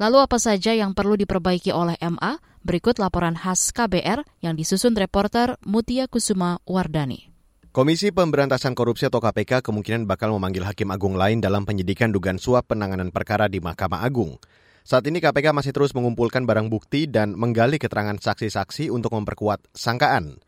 Lalu 0.00 0.24
apa 0.24 0.40
saja 0.40 0.72
yang 0.72 0.96
perlu 0.96 1.20
diperbaiki 1.20 1.68
oleh 1.68 2.00
MA? 2.00 2.40
Berikut 2.64 2.96
laporan 2.96 3.36
khas 3.36 3.76
KBR 3.76 4.24
yang 4.40 4.56
disusun 4.56 4.96
reporter 4.96 5.60
Mutia 5.68 6.08
Kusuma 6.08 6.64
Wardani. 6.64 7.28
Komisi 7.76 8.08
Pemberantasan 8.08 8.72
Korupsi 8.72 9.04
atau 9.04 9.20
KPK 9.20 9.60
kemungkinan 9.60 10.08
bakal 10.08 10.32
memanggil 10.32 10.64
hakim 10.64 10.88
agung 10.88 11.12
lain 11.20 11.44
dalam 11.44 11.68
penyidikan 11.68 12.08
dugaan 12.08 12.40
suap 12.40 12.72
penanganan 12.72 13.12
perkara 13.12 13.52
di 13.52 13.60
Mahkamah 13.60 14.00
Agung. 14.00 14.40
Saat 14.82 15.06
ini 15.06 15.22
KPK 15.22 15.54
masih 15.54 15.70
terus 15.70 15.94
mengumpulkan 15.94 16.42
barang 16.42 16.66
bukti 16.66 17.06
dan 17.06 17.38
menggali 17.38 17.78
keterangan 17.78 18.18
saksi-saksi 18.18 18.90
untuk 18.90 19.14
memperkuat 19.14 19.70
sangkaan. 19.76 20.42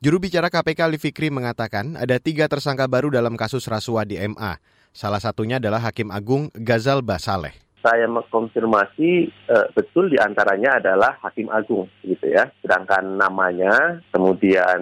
Juru 0.00 0.20
bicara 0.20 0.48
KPK 0.48 0.80
Ali 0.88 0.98
Fikri 1.00 1.28
mengatakan 1.28 1.96
ada 1.96 2.16
tiga 2.16 2.48
tersangka 2.48 2.88
baru 2.88 3.12
dalam 3.12 3.36
kasus 3.36 3.68
rasuah 3.68 4.08
di 4.08 4.16
MA. 4.20 4.60
Salah 4.96 5.20
satunya 5.20 5.60
adalah 5.60 5.84
Hakim 5.84 6.08
Agung 6.08 6.48
Gazal 6.56 7.04
Basaleh 7.04 7.65
saya 7.84 8.08
mengkonfirmasi 8.10 9.10
uh, 9.48 9.66
betul 9.72 10.10
di 10.10 10.18
antaranya 10.18 10.80
adalah 10.82 11.18
hakim 11.22 11.48
agung 11.52 11.86
gitu 12.02 12.26
ya. 12.26 12.48
Sedangkan 12.60 13.16
namanya, 13.16 14.02
kemudian 14.10 14.80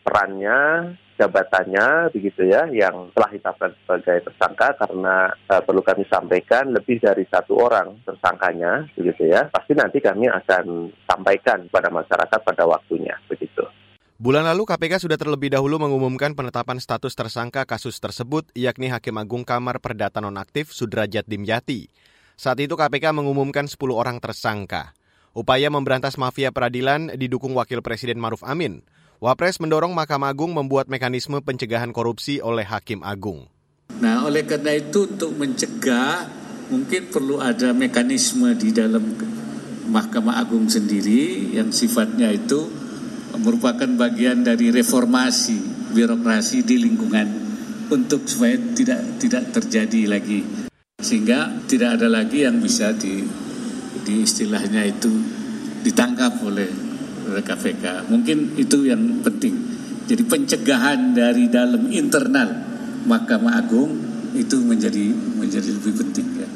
perannya, 0.00 0.92
jabatannya 1.22 2.10
begitu 2.10 2.48
ya 2.48 2.66
yang 2.72 3.14
telah 3.14 3.30
ditetapkan 3.30 3.70
sebagai 3.78 4.26
tersangka 4.26 4.68
karena 4.80 5.30
uh, 5.46 5.62
perlu 5.62 5.84
kami 5.84 6.02
sampaikan 6.10 6.72
lebih 6.74 6.98
dari 6.98 7.22
satu 7.30 7.62
orang 7.62 8.02
tersangkanya 8.02 8.90
begitu 8.98 9.30
ya 9.30 9.46
pasti 9.52 9.76
nanti 9.78 10.02
kami 10.02 10.26
akan 10.26 10.90
sampaikan 11.06 11.68
kepada 11.70 11.88
masyarakat 11.94 12.40
pada 12.42 12.64
waktunya 12.66 13.14
begitu. 13.30 13.62
Bulan 14.22 14.46
lalu 14.46 14.62
KPK 14.62 15.02
sudah 15.02 15.18
terlebih 15.18 15.50
dahulu 15.50 15.82
mengumumkan 15.82 16.38
penetapan 16.38 16.78
status 16.78 17.10
tersangka 17.18 17.66
kasus 17.66 17.98
tersebut 17.98 18.46
yakni 18.54 18.86
Hakim 18.86 19.18
Agung 19.18 19.42
Kamar 19.42 19.82
Perdata 19.82 20.22
Nonaktif 20.22 20.70
Sudrajat 20.70 21.26
Dimyati. 21.26 21.90
Saat 22.42 22.58
itu 22.58 22.74
KPK 22.74 23.14
mengumumkan 23.14 23.70
10 23.70 23.78
orang 23.94 24.18
tersangka. 24.18 24.98
Upaya 25.30 25.70
memberantas 25.70 26.18
mafia 26.18 26.50
peradilan 26.50 27.14
didukung 27.14 27.54
Wakil 27.54 27.86
Presiden 27.86 28.18
Maruf 28.18 28.42
Amin. 28.42 28.82
Wapres 29.22 29.62
mendorong 29.62 29.94
Mahkamah 29.94 30.34
Agung 30.34 30.50
membuat 30.50 30.90
mekanisme 30.90 31.38
pencegahan 31.38 31.94
korupsi 31.94 32.42
oleh 32.42 32.66
Hakim 32.66 33.06
Agung. 33.06 33.46
Nah, 34.02 34.26
oleh 34.26 34.42
karena 34.42 34.74
itu 34.74 35.06
untuk 35.06 35.38
mencegah 35.38 36.26
mungkin 36.66 37.14
perlu 37.14 37.38
ada 37.38 37.70
mekanisme 37.70 38.50
di 38.58 38.74
dalam 38.74 39.14
Mahkamah 39.94 40.42
Agung 40.42 40.66
sendiri 40.66 41.54
yang 41.54 41.70
sifatnya 41.70 42.26
itu 42.34 42.58
merupakan 43.38 43.86
bagian 43.86 44.42
dari 44.42 44.74
reformasi 44.74 45.94
birokrasi 45.94 46.66
di 46.66 46.90
lingkungan 46.90 47.28
untuk 47.86 48.26
supaya 48.26 48.58
tidak 48.74 49.22
tidak 49.22 49.54
terjadi 49.54 50.10
lagi 50.10 50.61
sehingga 51.02 51.66
tidak 51.66 52.00
ada 52.00 52.08
lagi 52.08 52.46
yang 52.46 52.62
bisa 52.62 52.94
di, 52.94 53.26
di 54.06 54.22
istilahnya 54.22 54.86
itu 54.86 55.10
ditangkap 55.82 56.38
oleh 56.46 56.70
KPK. 57.42 58.10
Mungkin 58.10 58.58
itu 58.58 58.86
yang 58.86 59.20
penting. 59.26 59.54
Jadi 60.06 60.22
pencegahan 60.26 61.14
dari 61.14 61.46
dalam 61.50 61.90
internal 61.90 62.50
Mahkamah 63.06 63.58
Agung 63.58 63.98
itu 64.34 64.62
menjadi 64.62 65.10
menjadi 65.38 65.70
lebih 65.74 65.94
penting 66.02 66.26
ya. 66.38 66.48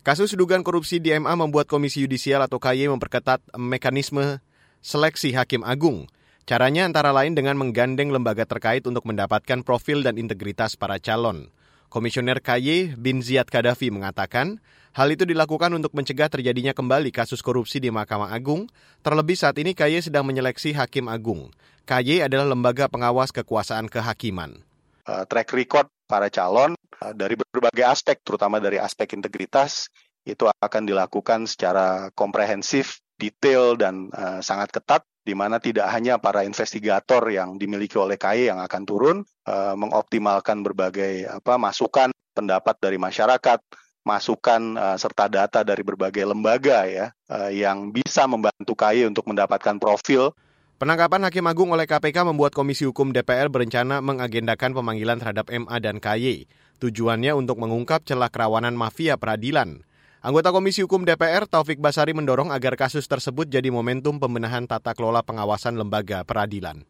Kasus 0.00 0.32
dugaan 0.32 0.64
korupsi 0.64 0.96
di 0.96 1.12
MA 1.12 1.36
membuat 1.36 1.68
Komisi 1.68 2.00
Yudisial 2.00 2.40
atau 2.40 2.56
KY 2.56 2.88
memperketat 2.96 3.44
mekanisme 3.60 4.40
seleksi 4.80 5.36
Hakim 5.36 5.60
Agung. 5.60 6.08
Caranya 6.48 6.88
antara 6.88 7.12
lain 7.12 7.36
dengan 7.36 7.54
menggandeng 7.60 8.10
lembaga 8.10 8.48
terkait 8.48 8.82
untuk 8.88 9.04
mendapatkan 9.06 9.60
profil 9.60 10.02
dan 10.02 10.16
integritas 10.16 10.74
para 10.74 10.96
calon. 10.98 11.52
Komisioner 11.90 12.38
KY 12.38 12.94
Bin 12.94 13.18
Ziyad 13.18 13.50
Kadafi 13.50 13.90
mengatakan, 13.90 14.62
Hal 14.94 15.10
itu 15.10 15.26
dilakukan 15.26 15.74
untuk 15.74 15.90
mencegah 15.90 16.30
terjadinya 16.30 16.70
kembali 16.70 17.10
kasus 17.10 17.42
korupsi 17.42 17.82
di 17.82 17.90
Mahkamah 17.90 18.30
Agung, 18.30 18.70
terlebih 19.02 19.34
saat 19.34 19.58
ini 19.58 19.74
KY 19.74 20.06
sedang 20.06 20.22
menyeleksi 20.22 20.70
Hakim 20.70 21.10
Agung. 21.10 21.50
KY 21.90 22.30
adalah 22.30 22.46
lembaga 22.46 22.86
pengawas 22.86 23.34
kekuasaan 23.34 23.90
kehakiman. 23.90 24.62
Uh, 25.02 25.26
track 25.26 25.50
record 25.50 25.90
para 26.06 26.30
calon 26.30 26.78
uh, 27.02 27.10
dari 27.14 27.34
berbagai 27.34 27.82
aspek, 27.82 28.22
terutama 28.22 28.62
dari 28.62 28.78
aspek 28.78 29.10
integritas, 29.18 29.90
itu 30.22 30.46
akan 30.46 30.86
dilakukan 30.86 31.50
secara 31.50 32.14
komprehensif, 32.14 33.02
detail, 33.18 33.74
dan 33.74 34.14
uh, 34.14 34.38
sangat 34.38 34.70
ketat 34.70 35.02
di 35.30 35.38
mana 35.38 35.62
tidak 35.62 35.86
hanya 35.94 36.18
para 36.18 36.42
investigator 36.42 37.22
yang 37.30 37.54
dimiliki 37.54 37.94
oleh 37.94 38.18
KY 38.18 38.50
yang 38.50 38.58
akan 38.58 38.82
turun, 38.82 39.16
uh, 39.46 39.78
mengoptimalkan 39.78 40.66
berbagai 40.66 41.30
apa 41.30 41.54
masukan, 41.54 42.10
pendapat 42.34 42.74
dari 42.82 42.98
masyarakat, 42.98 43.62
masukan 44.02 44.74
uh, 44.74 44.98
serta 44.98 45.30
data 45.30 45.62
dari 45.62 45.86
berbagai 45.86 46.26
lembaga 46.26 46.82
ya 46.90 47.14
uh, 47.30 47.46
yang 47.46 47.94
bisa 47.94 48.26
membantu 48.26 48.74
KAI 48.74 49.06
untuk 49.06 49.30
mendapatkan 49.30 49.78
profil. 49.78 50.34
Penangkapan 50.82 51.30
Hakim 51.30 51.46
Agung 51.46 51.70
oleh 51.70 51.86
KPK 51.86 52.26
membuat 52.26 52.50
Komisi 52.50 52.82
Hukum 52.82 53.14
DPR 53.14 53.46
berencana 53.46 54.02
mengagendakan 54.02 54.74
pemanggilan 54.74 55.22
terhadap 55.22 55.46
MA 55.46 55.78
dan 55.78 56.02
KY. 56.02 56.50
Tujuannya 56.82 57.38
untuk 57.38 57.62
mengungkap 57.62 58.02
celah 58.02 58.34
kerawanan 58.34 58.74
mafia 58.74 59.14
peradilan. 59.14 59.86
Anggota 60.20 60.52
Komisi 60.52 60.84
Hukum 60.84 61.08
DPR 61.08 61.48
Taufik 61.48 61.80
Basari 61.80 62.12
mendorong 62.12 62.52
agar 62.52 62.76
kasus 62.76 63.08
tersebut 63.08 63.48
jadi 63.48 63.72
momentum 63.72 64.20
pembenahan 64.20 64.68
tata 64.68 64.92
kelola 64.92 65.24
pengawasan 65.24 65.80
lembaga 65.80 66.28
peradilan. 66.28 66.84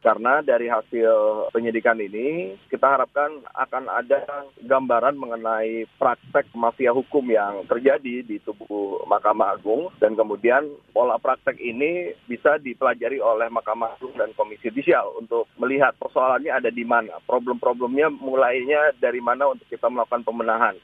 Karena 0.00 0.40
dari 0.40 0.72
hasil 0.72 1.52
penyidikan 1.52 2.00
ini 2.00 2.56
kita 2.72 2.96
harapkan 2.96 3.44
akan 3.52 3.92
ada 3.92 4.48
gambaran 4.64 5.20
mengenai 5.20 5.84
praktek 6.00 6.48
mafia 6.56 6.96
hukum 6.96 7.28
yang 7.28 7.68
terjadi 7.68 8.24
di 8.24 8.40
tubuh 8.40 9.04
Mahkamah 9.04 9.52
Agung 9.60 9.92
dan 10.00 10.16
kemudian 10.16 10.64
pola 10.96 11.20
praktek 11.20 11.60
ini 11.60 12.16
bisa 12.24 12.56
dipelajari 12.56 13.20
oleh 13.20 13.52
Mahkamah 13.52 14.00
Agung 14.00 14.16
dan 14.16 14.32
Komisi 14.32 14.72
Judisial 14.72 15.12
untuk 15.20 15.44
melihat 15.60 15.92
persoalannya 16.00 16.56
ada 16.56 16.72
di 16.72 16.88
mana, 16.88 17.20
problem-problemnya 17.28 18.08
mulainya 18.08 18.96
dari 18.96 19.20
mana 19.20 19.52
untuk 19.52 19.68
kita 19.68 19.92
melakukan 19.92 20.24
pembenahan. 20.24 20.80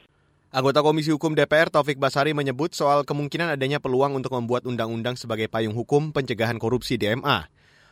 Anggota 0.49 0.81
Komisi 0.81 1.13
Hukum 1.13 1.37
DPR 1.37 1.69
Taufik 1.69 2.01
Basari 2.01 2.33
menyebut 2.33 2.73
soal 2.73 3.05
kemungkinan 3.05 3.53
adanya 3.53 3.77
peluang 3.77 4.17
untuk 4.17 4.33
membuat 4.33 4.65
undang-undang 4.65 5.13
sebagai 5.13 5.45
payung 5.45 5.77
hukum 5.77 6.09
pencegahan 6.09 6.57
korupsi 6.57 6.97
di 6.97 7.05
MA. 7.13 7.45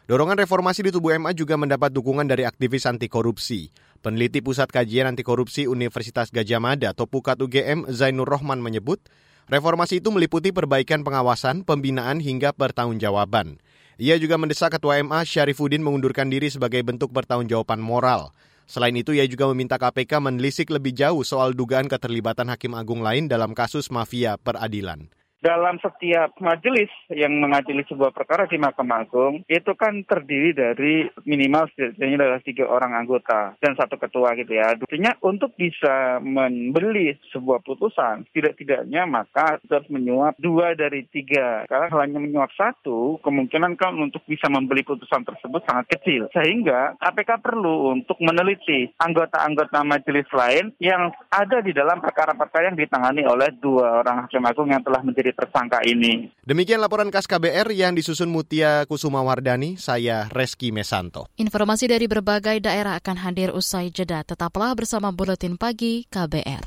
Dorongan 0.10 0.42
reformasi 0.42 0.82
di 0.82 0.90
tubuh 0.90 1.14
MA 1.22 1.38
juga 1.38 1.54
mendapat 1.54 1.94
dukungan 1.94 2.26
dari 2.26 2.50
aktivis 2.50 2.90
anti 2.90 3.14
korupsi. 3.14 3.70
Peneliti 4.02 4.42
Pusat 4.42 4.74
Kajian 4.74 5.06
Anti 5.06 5.22
Korupsi 5.22 5.70
Universitas 5.70 6.34
Gajah 6.34 6.58
Mada 6.58 6.98
atau 6.98 7.06
Pukat 7.06 7.38
UGM 7.38 7.94
Zainur 7.94 8.26
Rohman 8.26 8.58
menyebut, 8.58 9.06
reformasi 9.54 10.02
itu 10.02 10.10
meliputi 10.10 10.50
perbaikan 10.50 11.06
pengawasan, 11.06 11.62
pembinaan 11.62 12.18
hingga 12.18 12.58
pertanggungjawaban. 12.58 13.62
Ia 14.02 14.18
juga 14.18 14.42
mendesak 14.42 14.74
Ketua 14.74 14.98
MA 15.06 15.30
Syarifuddin 15.30 15.86
mengundurkan 15.86 16.26
diri 16.26 16.50
sebagai 16.50 16.82
bentuk 16.82 17.14
pertanggungjawaban 17.14 17.78
moral. 17.78 18.34
Selain 18.68 18.92
itu, 18.94 19.16
ia 19.16 19.24
juga 19.24 19.48
meminta 19.48 19.80
KPK 19.80 20.20
menelisik 20.20 20.68
lebih 20.68 20.92
jauh 20.92 21.24
soal 21.24 21.56
dugaan 21.56 21.88
keterlibatan 21.88 22.52
hakim 22.52 22.76
agung 22.76 23.00
lain 23.00 23.32
dalam 23.32 23.56
kasus 23.56 23.88
mafia 23.88 24.36
peradilan 24.36 25.08
dalam 25.48 25.80
setiap 25.84 26.36
majelis 26.42 26.90
yang 27.08 27.32
mengadili 27.38 27.88
sebuah 27.88 28.16
perkara 28.16 28.50
di 28.52 28.58
Mahkamah 28.58 29.08
Agung 29.08 29.36
itu 29.46 29.72
kan 29.78 30.02
terdiri 30.04 30.56
dari 30.56 31.08
minimal 31.24 31.70
setidaknya 31.72 32.18
adalah 32.26 32.42
tiga 32.42 32.66
orang 32.66 32.98
anggota 32.98 33.54
dan 33.62 33.78
satu 33.78 33.96
ketua 33.96 34.34
gitu 34.36 34.58
ya. 34.58 34.74
Artinya 34.74 35.14
untuk 35.22 35.54
bisa 35.54 36.18
membeli 36.20 37.14
sebuah 37.30 37.62
putusan 37.62 38.26
tidak-tidaknya 38.34 39.06
maka 39.06 39.62
harus 39.62 39.88
menyuap 39.94 40.34
dua 40.42 40.74
dari 40.74 41.06
tiga. 41.06 41.70
Karena 41.70 41.94
hanya 42.02 42.18
menyuap 42.18 42.50
satu 42.58 43.22
kemungkinan 43.22 43.78
kan 43.78 43.94
untuk 43.94 44.26
bisa 44.26 44.50
membeli 44.50 44.82
putusan 44.82 45.22
tersebut 45.22 45.62
sangat 45.70 45.86
kecil. 45.94 46.28
Sehingga 46.34 46.98
KPK 46.98 47.40
perlu 47.46 47.94
untuk 47.94 48.18
meneliti 48.20 48.90
anggota-anggota 48.98 49.86
majelis 49.86 50.28
lain 50.34 50.74
yang 50.82 51.14
ada 51.30 51.62
di 51.62 51.72
dalam 51.72 52.02
perkara-perkara 52.02 52.74
yang 52.74 52.80
ditangani 52.80 53.22
oleh 53.24 53.54
dua 53.62 54.02
orang 54.02 54.26
hakim 54.26 54.44
agung 54.44 54.74
yang 54.74 54.82
telah 54.82 55.06
menjadi 55.06 55.28
menjadi 55.28 55.37
tersangka 55.38 55.86
ini. 55.86 56.34
Demikian 56.42 56.82
laporan 56.82 57.14
khas 57.14 57.30
KBR 57.30 57.70
yang 57.78 57.94
disusun 57.94 58.34
Mutia 58.34 58.90
Kusuma 58.90 59.22
Wardani, 59.22 59.78
saya 59.78 60.26
Reski 60.34 60.74
Mesanto. 60.74 61.30
Informasi 61.38 61.86
dari 61.86 62.10
berbagai 62.10 62.58
daerah 62.66 62.98
akan 62.98 63.22
hadir 63.22 63.54
usai 63.54 63.94
jeda. 63.94 64.26
Tetaplah 64.26 64.74
bersama 64.74 65.14
Buletin 65.14 65.62
Pagi 65.62 66.10
KBR. 66.10 66.66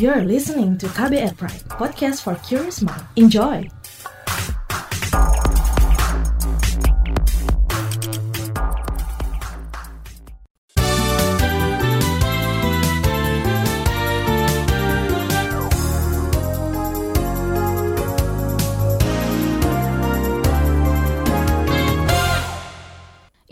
You're 0.00 0.24
listening 0.24 0.80
to 0.80 0.88
KBR 0.96 1.36
Pride, 1.36 1.60
podcast 1.68 2.24
for 2.24 2.32
curious 2.40 2.80
mind. 2.80 3.04
Enjoy! 3.20 3.79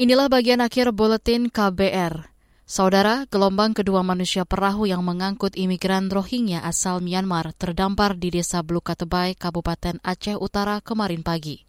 Inilah 0.09 0.33
bagian 0.33 0.65
akhir 0.65 0.97
buletin 0.97 1.53
KBR. 1.53 2.33
Saudara, 2.65 3.29
gelombang 3.29 3.77
kedua 3.77 4.01
manusia 4.01 4.49
perahu 4.49 4.89
yang 4.89 5.05
mengangkut 5.05 5.53
imigran 5.53 6.09
Rohingya 6.09 6.65
asal 6.65 7.05
Myanmar 7.05 7.53
terdampar 7.53 8.17
di 8.17 8.33
Desa 8.33 8.65
Blukatebay, 8.65 9.37
Kabupaten 9.37 10.01
Aceh 10.01 10.41
Utara 10.41 10.81
kemarin 10.81 11.21
pagi. 11.21 11.61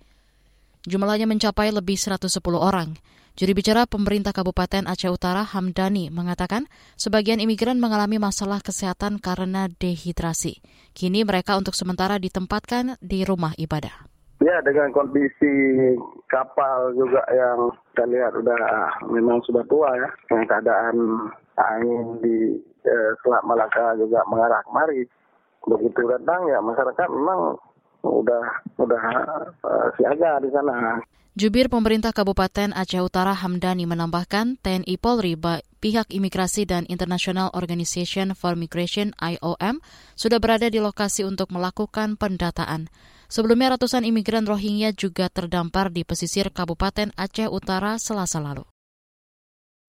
Jumlahnya 0.87 1.27
mencapai 1.27 1.75
lebih 1.75 1.99
110 1.99 2.31
orang. 2.55 2.95
Juri 3.35 3.51
bicara 3.51 3.83
pemerintah 3.83 4.31
Kabupaten 4.31 4.87
Aceh 4.87 5.11
Utara 5.11 5.43
Hamdani 5.43 6.07
mengatakan 6.07 6.71
sebagian 6.95 7.43
imigran 7.43 7.75
mengalami 7.75 8.23
masalah 8.23 8.63
kesehatan 8.63 9.19
karena 9.19 9.67
dehidrasi. 9.67 10.63
Kini 10.95 11.27
mereka 11.27 11.59
untuk 11.59 11.75
sementara 11.75 12.15
ditempatkan 12.15 12.95
di 13.03 13.27
rumah 13.27 13.51
ibadah. 13.59 14.08
Ya, 14.49 14.65
dengan 14.65 14.89
kondisi 14.89 15.53
kapal 16.25 16.97
juga 16.97 17.21
yang 17.29 17.69
kita 17.93 18.09
lihat 18.09 18.33
udah 18.33 18.61
memang 19.13 19.45
sudah 19.45 19.61
tua 19.69 19.93
ya, 19.93 20.09
dengan 20.25 20.45
keadaan 20.49 20.95
angin 21.53 22.17
di 22.25 22.57
eh, 22.81 23.09
Selat 23.21 23.45
Malaka 23.45 23.93
juga 24.01 24.25
mengarah 24.25 24.65
kemari. 24.65 25.05
Begitu 25.69 26.01
datang 26.09 26.49
ya 26.49 26.65
masyarakat 26.65 27.07
memang 27.13 27.61
udah 28.01 28.43
udah 28.79 29.03
uh, 29.61 29.87
siaga 29.99 30.41
di 30.41 30.49
sana. 30.49 30.97
Jubir 31.37 31.69
pemerintah 31.69 32.09
Kabupaten 32.09 32.73
Aceh 32.73 32.99
Utara 32.99 33.37
Hamdani 33.37 33.85
menambahkan 33.85 34.59
TNI 34.59 34.97
Polri, 34.97 35.37
pihak 35.79 36.09
Imigrasi 36.09 36.65
dan 36.65 36.89
International 36.89 37.53
Organization 37.53 38.33
for 38.33 38.57
Migration 38.57 39.13
IOM 39.21 39.79
sudah 40.17 40.41
berada 40.41 40.67
di 40.67 40.81
lokasi 40.81 41.23
untuk 41.23 41.53
melakukan 41.53 42.17
pendataan. 42.17 42.89
Sebelumnya 43.29 43.77
ratusan 43.77 44.09
imigran 44.09 44.49
Rohingya 44.49 44.89
juga 44.97 45.29
terdampar 45.29 45.93
di 45.93 46.01
pesisir 46.01 46.49
Kabupaten 46.49 47.13
Aceh 47.13 47.45
Utara 47.45 48.01
selasa 48.01 48.41
lalu. 48.41 48.65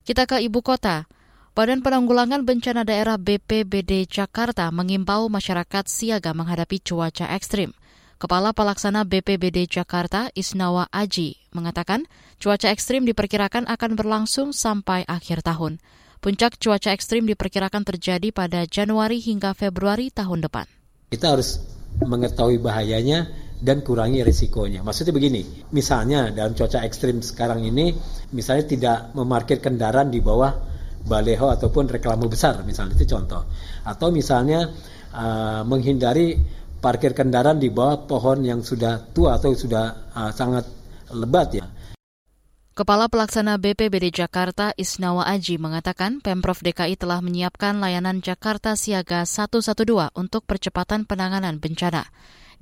Kita 0.05 0.29
ke 0.29 0.45
ibu 0.45 0.61
kota. 0.61 1.09
Badan 1.57 1.81
Penanggulangan 1.81 2.45
Bencana 2.45 2.85
Daerah 2.85 3.17
BPBD 3.17 4.05
Jakarta 4.05 4.69
mengimbau 4.69 5.33
masyarakat 5.33 5.89
siaga 5.89 6.37
menghadapi 6.37 6.85
cuaca 6.85 7.33
ekstrim. 7.33 7.73
Kepala 8.21 8.53
Pelaksana 8.53 9.09
BPBD 9.09 9.65
Jakarta 9.65 10.29
Isnawa 10.37 10.93
Aji 10.93 11.41
mengatakan 11.57 12.05
cuaca 12.37 12.69
ekstrim 12.69 13.09
diperkirakan 13.09 13.65
akan 13.65 13.97
berlangsung 13.97 14.53
sampai 14.53 15.09
akhir 15.09 15.41
tahun. 15.41 15.81
Puncak 16.21 16.61
cuaca 16.61 16.93
ekstrim 16.93 17.25
diperkirakan 17.25 17.89
terjadi 17.89 18.29
pada 18.37 18.69
Januari 18.69 19.25
hingga 19.25 19.57
Februari 19.57 20.13
tahun 20.13 20.45
depan. 20.45 20.69
Kita 21.09 21.33
harus 21.33 21.80
mengetahui 22.05 22.59
bahayanya 22.61 23.29
dan 23.61 23.85
kurangi 23.85 24.25
risikonya. 24.25 24.81
Maksudnya 24.81 25.13
begini, 25.13 25.45
misalnya 25.77 26.33
dalam 26.33 26.57
cuaca 26.57 26.81
ekstrim 26.81 27.21
sekarang 27.21 27.61
ini, 27.69 27.93
misalnya 28.33 28.65
tidak 28.65 28.99
memarkir 29.13 29.61
kendaraan 29.61 30.09
di 30.09 30.25
bawah 30.25 30.53
baleho 31.05 31.53
ataupun 31.53 31.89
reklame 31.93 32.25
besar, 32.29 32.65
misalnya 32.65 32.97
itu 32.97 33.05
contoh. 33.13 33.45
Atau 33.85 34.13
misalnya 34.13 34.69
uh, 35.13 35.61
menghindari 35.69 36.41
parkir 36.81 37.13
kendaraan 37.13 37.61
di 37.61 37.69
bawah 37.69 38.09
pohon 38.09 38.41
yang 38.41 38.65
sudah 38.65 39.13
tua 39.13 39.37
atau 39.37 39.53
sudah 39.53 40.13
uh, 40.17 40.33
sangat 40.33 40.65
lebat 41.13 41.49
ya. 41.53 41.67
Kepala 42.71 43.11
Pelaksana 43.11 43.59
BPBD 43.59 44.15
Jakarta 44.15 44.71
Isnawa 44.79 45.27
Aji 45.27 45.59
mengatakan 45.59 46.23
Pemprov 46.23 46.63
DKI 46.63 46.95
telah 46.95 47.19
menyiapkan 47.19 47.83
layanan 47.83 48.23
Jakarta 48.23 48.79
Siaga 48.79 49.27
112 49.27 49.75
untuk 50.15 50.47
percepatan 50.47 51.03
penanganan 51.03 51.59
bencana. 51.59 52.07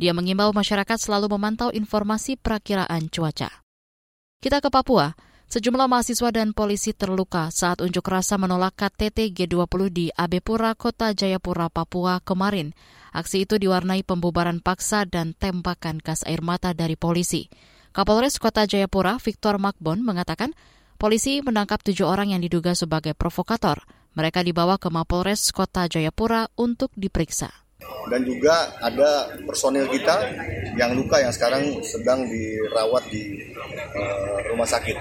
Dia 0.00 0.16
mengimbau 0.16 0.56
masyarakat 0.56 0.96
selalu 0.96 1.36
memantau 1.36 1.68
informasi 1.76 2.40
perakiraan 2.40 3.12
cuaca. 3.12 3.52
Kita 4.40 4.64
ke 4.64 4.72
Papua. 4.72 5.12
Sejumlah 5.48 5.88
mahasiswa 5.92 6.32
dan 6.32 6.56
polisi 6.56 6.96
terluka 6.96 7.52
saat 7.52 7.84
unjuk 7.84 8.08
rasa 8.08 8.40
menolak 8.40 8.80
KTT 8.80 9.36
G20 9.36 9.80
di 9.92 10.06
Abepura, 10.12 10.72
Kota 10.72 11.12
Jayapura, 11.12 11.68
Papua 11.68 12.24
kemarin. 12.24 12.72
Aksi 13.12 13.44
itu 13.44 13.60
diwarnai 13.60 14.08
pembubaran 14.08 14.64
paksa 14.64 15.04
dan 15.04 15.36
tembakan 15.36 16.00
gas 16.00 16.24
air 16.24 16.40
mata 16.40 16.72
dari 16.72 16.96
polisi. 16.96 17.52
Kapolres 17.98 18.38
Kota 18.38 18.62
Jayapura, 18.62 19.18
Victor 19.18 19.58
Makbon, 19.58 20.06
mengatakan 20.06 20.54
polisi 21.02 21.42
menangkap 21.42 21.82
tujuh 21.82 22.06
orang 22.06 22.30
yang 22.30 22.38
diduga 22.38 22.70
sebagai 22.70 23.10
provokator. 23.10 23.82
Mereka 24.14 24.46
dibawa 24.46 24.78
ke 24.78 24.86
Mapolres 24.86 25.50
Kota 25.50 25.90
Jayapura 25.90 26.46
untuk 26.54 26.94
diperiksa. 26.94 27.50
Dan 28.06 28.22
juga 28.22 28.70
ada 28.78 29.34
personil 29.42 29.90
kita 29.90 30.14
yang 30.78 30.94
luka 30.94 31.18
yang 31.18 31.34
sekarang 31.34 31.82
sedang 31.82 32.22
dirawat 32.30 33.02
di 33.10 33.50
uh, 33.74 34.46
rumah 34.54 34.70
sakit. 34.70 34.94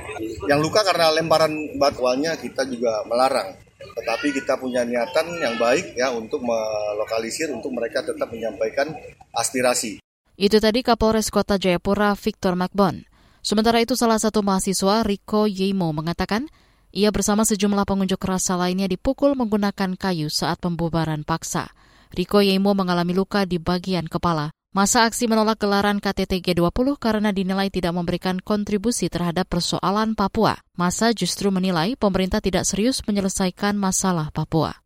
Yang 0.49 0.59
luka 0.65 0.81
karena 0.81 1.13
lemparan 1.13 1.77
batuannya 1.77 2.33
kita 2.41 2.65
juga 2.65 3.05
melarang. 3.05 3.61
Tetapi 3.77 4.41
kita 4.41 4.57
punya 4.57 4.81
niatan 4.81 5.37
yang 5.37 5.53
baik 5.61 5.93
ya 5.93 6.09
untuk 6.17 6.41
melokalisir 6.41 7.53
untuk 7.53 7.69
mereka 7.77 8.01
tetap 8.01 8.33
menyampaikan 8.33 8.89
aspirasi. 9.37 10.01
Itu 10.37 10.61
tadi 10.61 10.85
Kapolres 10.85 11.33
Kota 11.33 11.57
Jayapura 11.57 12.13
Victor 12.13 12.53
Makbon. 12.53 13.09
Sementara 13.41 13.81
itu 13.81 13.97
salah 13.97 14.21
satu 14.21 14.45
mahasiswa 14.45 15.01
Riko 15.01 15.49
Yemo 15.49 15.89
mengatakan 15.97 16.45
ia 16.93 17.09
bersama 17.09 17.41
sejumlah 17.41 17.89
pengunjuk 17.89 18.21
rasa 18.21 18.53
lainnya 18.53 18.85
dipukul 18.85 19.33
menggunakan 19.33 19.97
kayu 19.97 20.29
saat 20.29 20.61
pembubaran 20.61 21.25
paksa. 21.25 21.73
Riko 22.13 22.45
Yemo 22.45 22.77
mengalami 22.77 23.17
luka 23.17 23.49
di 23.49 23.57
bagian 23.57 24.05
kepala. 24.05 24.53
Masa 24.77 25.09
aksi 25.09 25.25
menolak 25.25 25.57
gelaran 25.57 25.97
KTT 25.97 26.53
G20 26.53 27.01
karena 27.01 27.33
dinilai 27.33 27.73
tidak 27.73 27.97
memberikan 27.97 28.37
kontribusi 28.37 29.09
terhadap 29.09 29.49
persoalan 29.49 30.13
Papua. 30.13 30.53
Masa 30.77 31.17
justru 31.17 31.49
menilai 31.49 31.97
pemerintah 31.97 32.45
tidak 32.45 32.61
serius 32.69 33.01
menyelesaikan 33.09 33.73
masalah 33.73 34.29
Papua. 34.29 34.85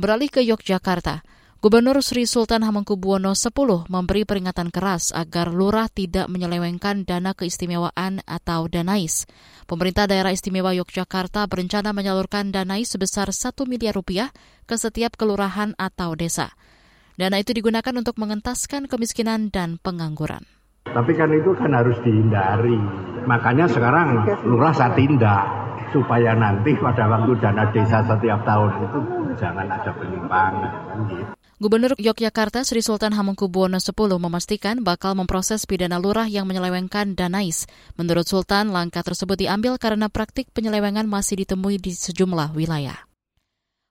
Beralih 0.00 0.32
ke 0.32 0.40
Yogyakarta, 0.40 1.20
Gubernur 1.60 2.00
Sri 2.00 2.24
Sultan 2.24 2.64
Hamengkubuwono 2.64 3.36
X 3.36 3.52
memberi 3.92 4.24
peringatan 4.24 4.72
keras 4.72 5.12
agar 5.12 5.52
lurah 5.52 5.92
tidak 5.92 6.32
menyelewengkan 6.32 7.04
dana 7.04 7.36
keistimewaan 7.36 8.24
atau 8.24 8.64
danais. 8.64 9.28
Pemerintah 9.68 10.08
daerah 10.08 10.32
istimewa 10.32 10.72
Yogyakarta 10.72 11.44
berencana 11.52 11.92
menyalurkan 11.92 12.48
danais 12.48 12.88
sebesar 12.88 13.28
1 13.28 13.52
miliar 13.68 13.92
rupiah 13.92 14.32
ke 14.64 14.72
setiap 14.80 15.20
kelurahan 15.20 15.76
atau 15.76 16.16
desa. 16.16 16.56
Dana 17.20 17.36
itu 17.36 17.52
digunakan 17.52 17.92
untuk 17.92 18.16
mengentaskan 18.16 18.88
kemiskinan 18.88 19.52
dan 19.52 19.76
pengangguran. 19.84 20.48
Tapi 20.88 21.12
kan 21.12 21.28
itu 21.28 21.52
kan 21.60 21.76
harus 21.76 22.00
dihindari. 22.00 22.80
Makanya 23.28 23.68
sekarang 23.68 24.24
lurah 24.48 24.72
saya 24.72 24.96
tindak 24.96 25.44
supaya 25.92 26.32
nanti 26.32 26.72
pada 26.80 27.04
waktu 27.04 27.36
dana 27.36 27.68
desa 27.68 28.00
setiap 28.00 28.48
tahun 28.48 28.70
itu 28.80 28.98
jangan 29.36 29.68
ada 29.68 29.92
penyimpangan. 29.92 31.36
Gubernur 31.60 31.92
Yogyakarta 32.00 32.64
Sri 32.64 32.80
Sultan 32.80 33.12
Hamengkubuwono 33.12 33.76
X 33.76 33.92
memastikan 33.92 34.80
bakal 34.80 35.12
memproses 35.12 35.68
pidana 35.68 36.00
lurah 36.00 36.24
yang 36.24 36.48
menyelewengkan 36.48 37.12
danais. 37.12 37.68
Menurut 38.00 38.24
Sultan, 38.24 38.72
langkah 38.72 39.04
tersebut 39.04 39.36
diambil 39.36 39.76
karena 39.76 40.08
praktik 40.08 40.48
penyelewengan 40.56 41.04
masih 41.04 41.44
ditemui 41.44 41.76
di 41.76 41.92
sejumlah 41.92 42.56
wilayah. 42.56 43.04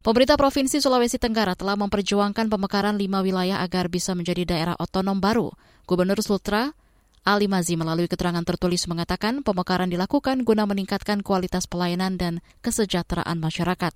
Pemerintah 0.02 0.34
Provinsi 0.34 0.82
Sulawesi 0.82 1.22
Tenggara 1.22 1.54
telah 1.54 1.78
memperjuangkan 1.78 2.50
pemekaran 2.50 2.98
lima 2.98 3.22
wilayah 3.22 3.62
agar 3.62 3.86
bisa 3.86 4.18
menjadi 4.18 4.50
daerah 4.50 4.74
otonom 4.82 5.22
baru. 5.22 5.54
Gubernur 5.86 6.18
Sultra 6.26 6.74
Ali 7.22 7.46
Mazi 7.46 7.78
melalui 7.78 8.10
keterangan 8.10 8.42
tertulis 8.50 8.90
mengatakan 8.90 9.46
pemekaran 9.46 9.94
dilakukan 9.94 10.42
guna 10.42 10.66
meningkatkan 10.66 11.22
kualitas 11.22 11.70
pelayanan 11.70 12.18
dan 12.18 12.42
kesejahteraan 12.66 13.38
masyarakat. 13.38 13.94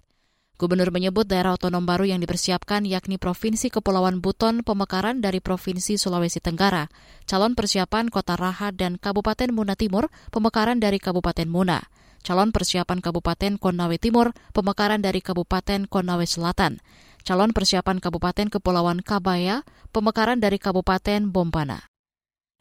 Gubernur 0.53 0.93
menyebut 0.93 1.25
daerah 1.25 1.57
otonom 1.57 1.81
baru 1.81 2.05
yang 2.05 2.21
dipersiapkan 2.21 2.85
yakni 2.85 3.17
Provinsi 3.17 3.73
Kepulauan 3.73 4.21
Buton 4.21 4.61
pemekaran 4.61 5.17
dari 5.17 5.41
Provinsi 5.41 5.97
Sulawesi 5.97 6.37
Tenggara, 6.45 6.93
calon 7.25 7.57
persiapan 7.57 8.13
Kota 8.13 8.37
Raha 8.37 8.69
dan 8.69 9.01
Kabupaten 9.01 9.49
Muna 9.49 9.73
Timur 9.73 10.13
pemekaran 10.29 10.77
dari 10.77 11.01
Kabupaten 11.01 11.49
Muna, 11.49 11.81
calon 12.21 12.53
persiapan 12.53 13.01
Kabupaten 13.01 13.57
Konawe 13.57 13.97
Timur 13.97 14.37
pemekaran 14.53 15.01
dari 15.01 15.25
Kabupaten 15.25 15.89
Konawe 15.89 16.25
Selatan, 16.29 16.77
calon 17.25 17.49
persiapan 17.49 17.97
Kabupaten 17.97 18.53
Kepulauan 18.53 19.01
Kabaya 19.01 19.65
pemekaran 19.89 20.37
dari 20.37 20.61
Kabupaten 20.61 21.33
Bombana. 21.33 21.81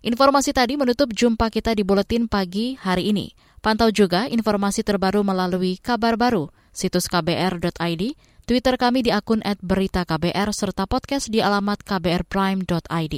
Informasi 0.00 0.57
tadi 0.57 0.81
menutup 0.81 1.12
jumpa 1.12 1.52
kita 1.52 1.76
di 1.76 1.85
Buletin 1.85 2.24
Pagi 2.24 2.74
hari 2.74 3.12
ini. 3.12 3.37
Pantau 3.62 3.92
juga 3.94 4.26
informasi 4.26 4.83
terbaru 4.83 5.22
melalui 5.22 5.78
kabar 5.78 6.18
baru 6.18 6.50
situs 6.72 7.06
kbr.id, 7.06 8.02
Twitter 8.42 8.74
kami 8.74 9.06
di 9.06 9.14
akun 9.14 9.44
@beritaKBR 9.44 10.50
serta 10.50 10.90
podcast 10.90 11.30
di 11.30 11.38
alamat 11.38 11.87
kbrprime.id. 11.87 13.16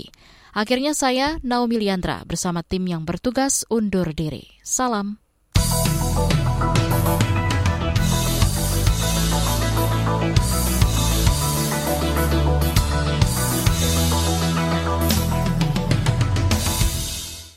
Akhirnya 0.55 0.95
saya 0.95 1.43
Naomi 1.43 1.83
Liandra 1.83 2.23
bersama 2.23 2.62
tim 2.62 2.87
yang 2.87 3.03
bertugas 3.03 3.67
undur 3.73 4.14
diri. 4.14 4.47
Salam. 4.62 5.19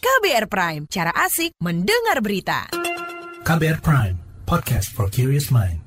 KBR 0.01 0.49
Prime, 0.49 0.83
cara 0.89 1.13
asik 1.13 1.53
mendengar 1.61 2.17
berita. 2.25 2.65
KBR 3.45 3.79
Prime, 3.85 4.17
podcast 4.49 4.89
for 4.89 5.07
curious 5.07 5.53
mind. 5.53 5.86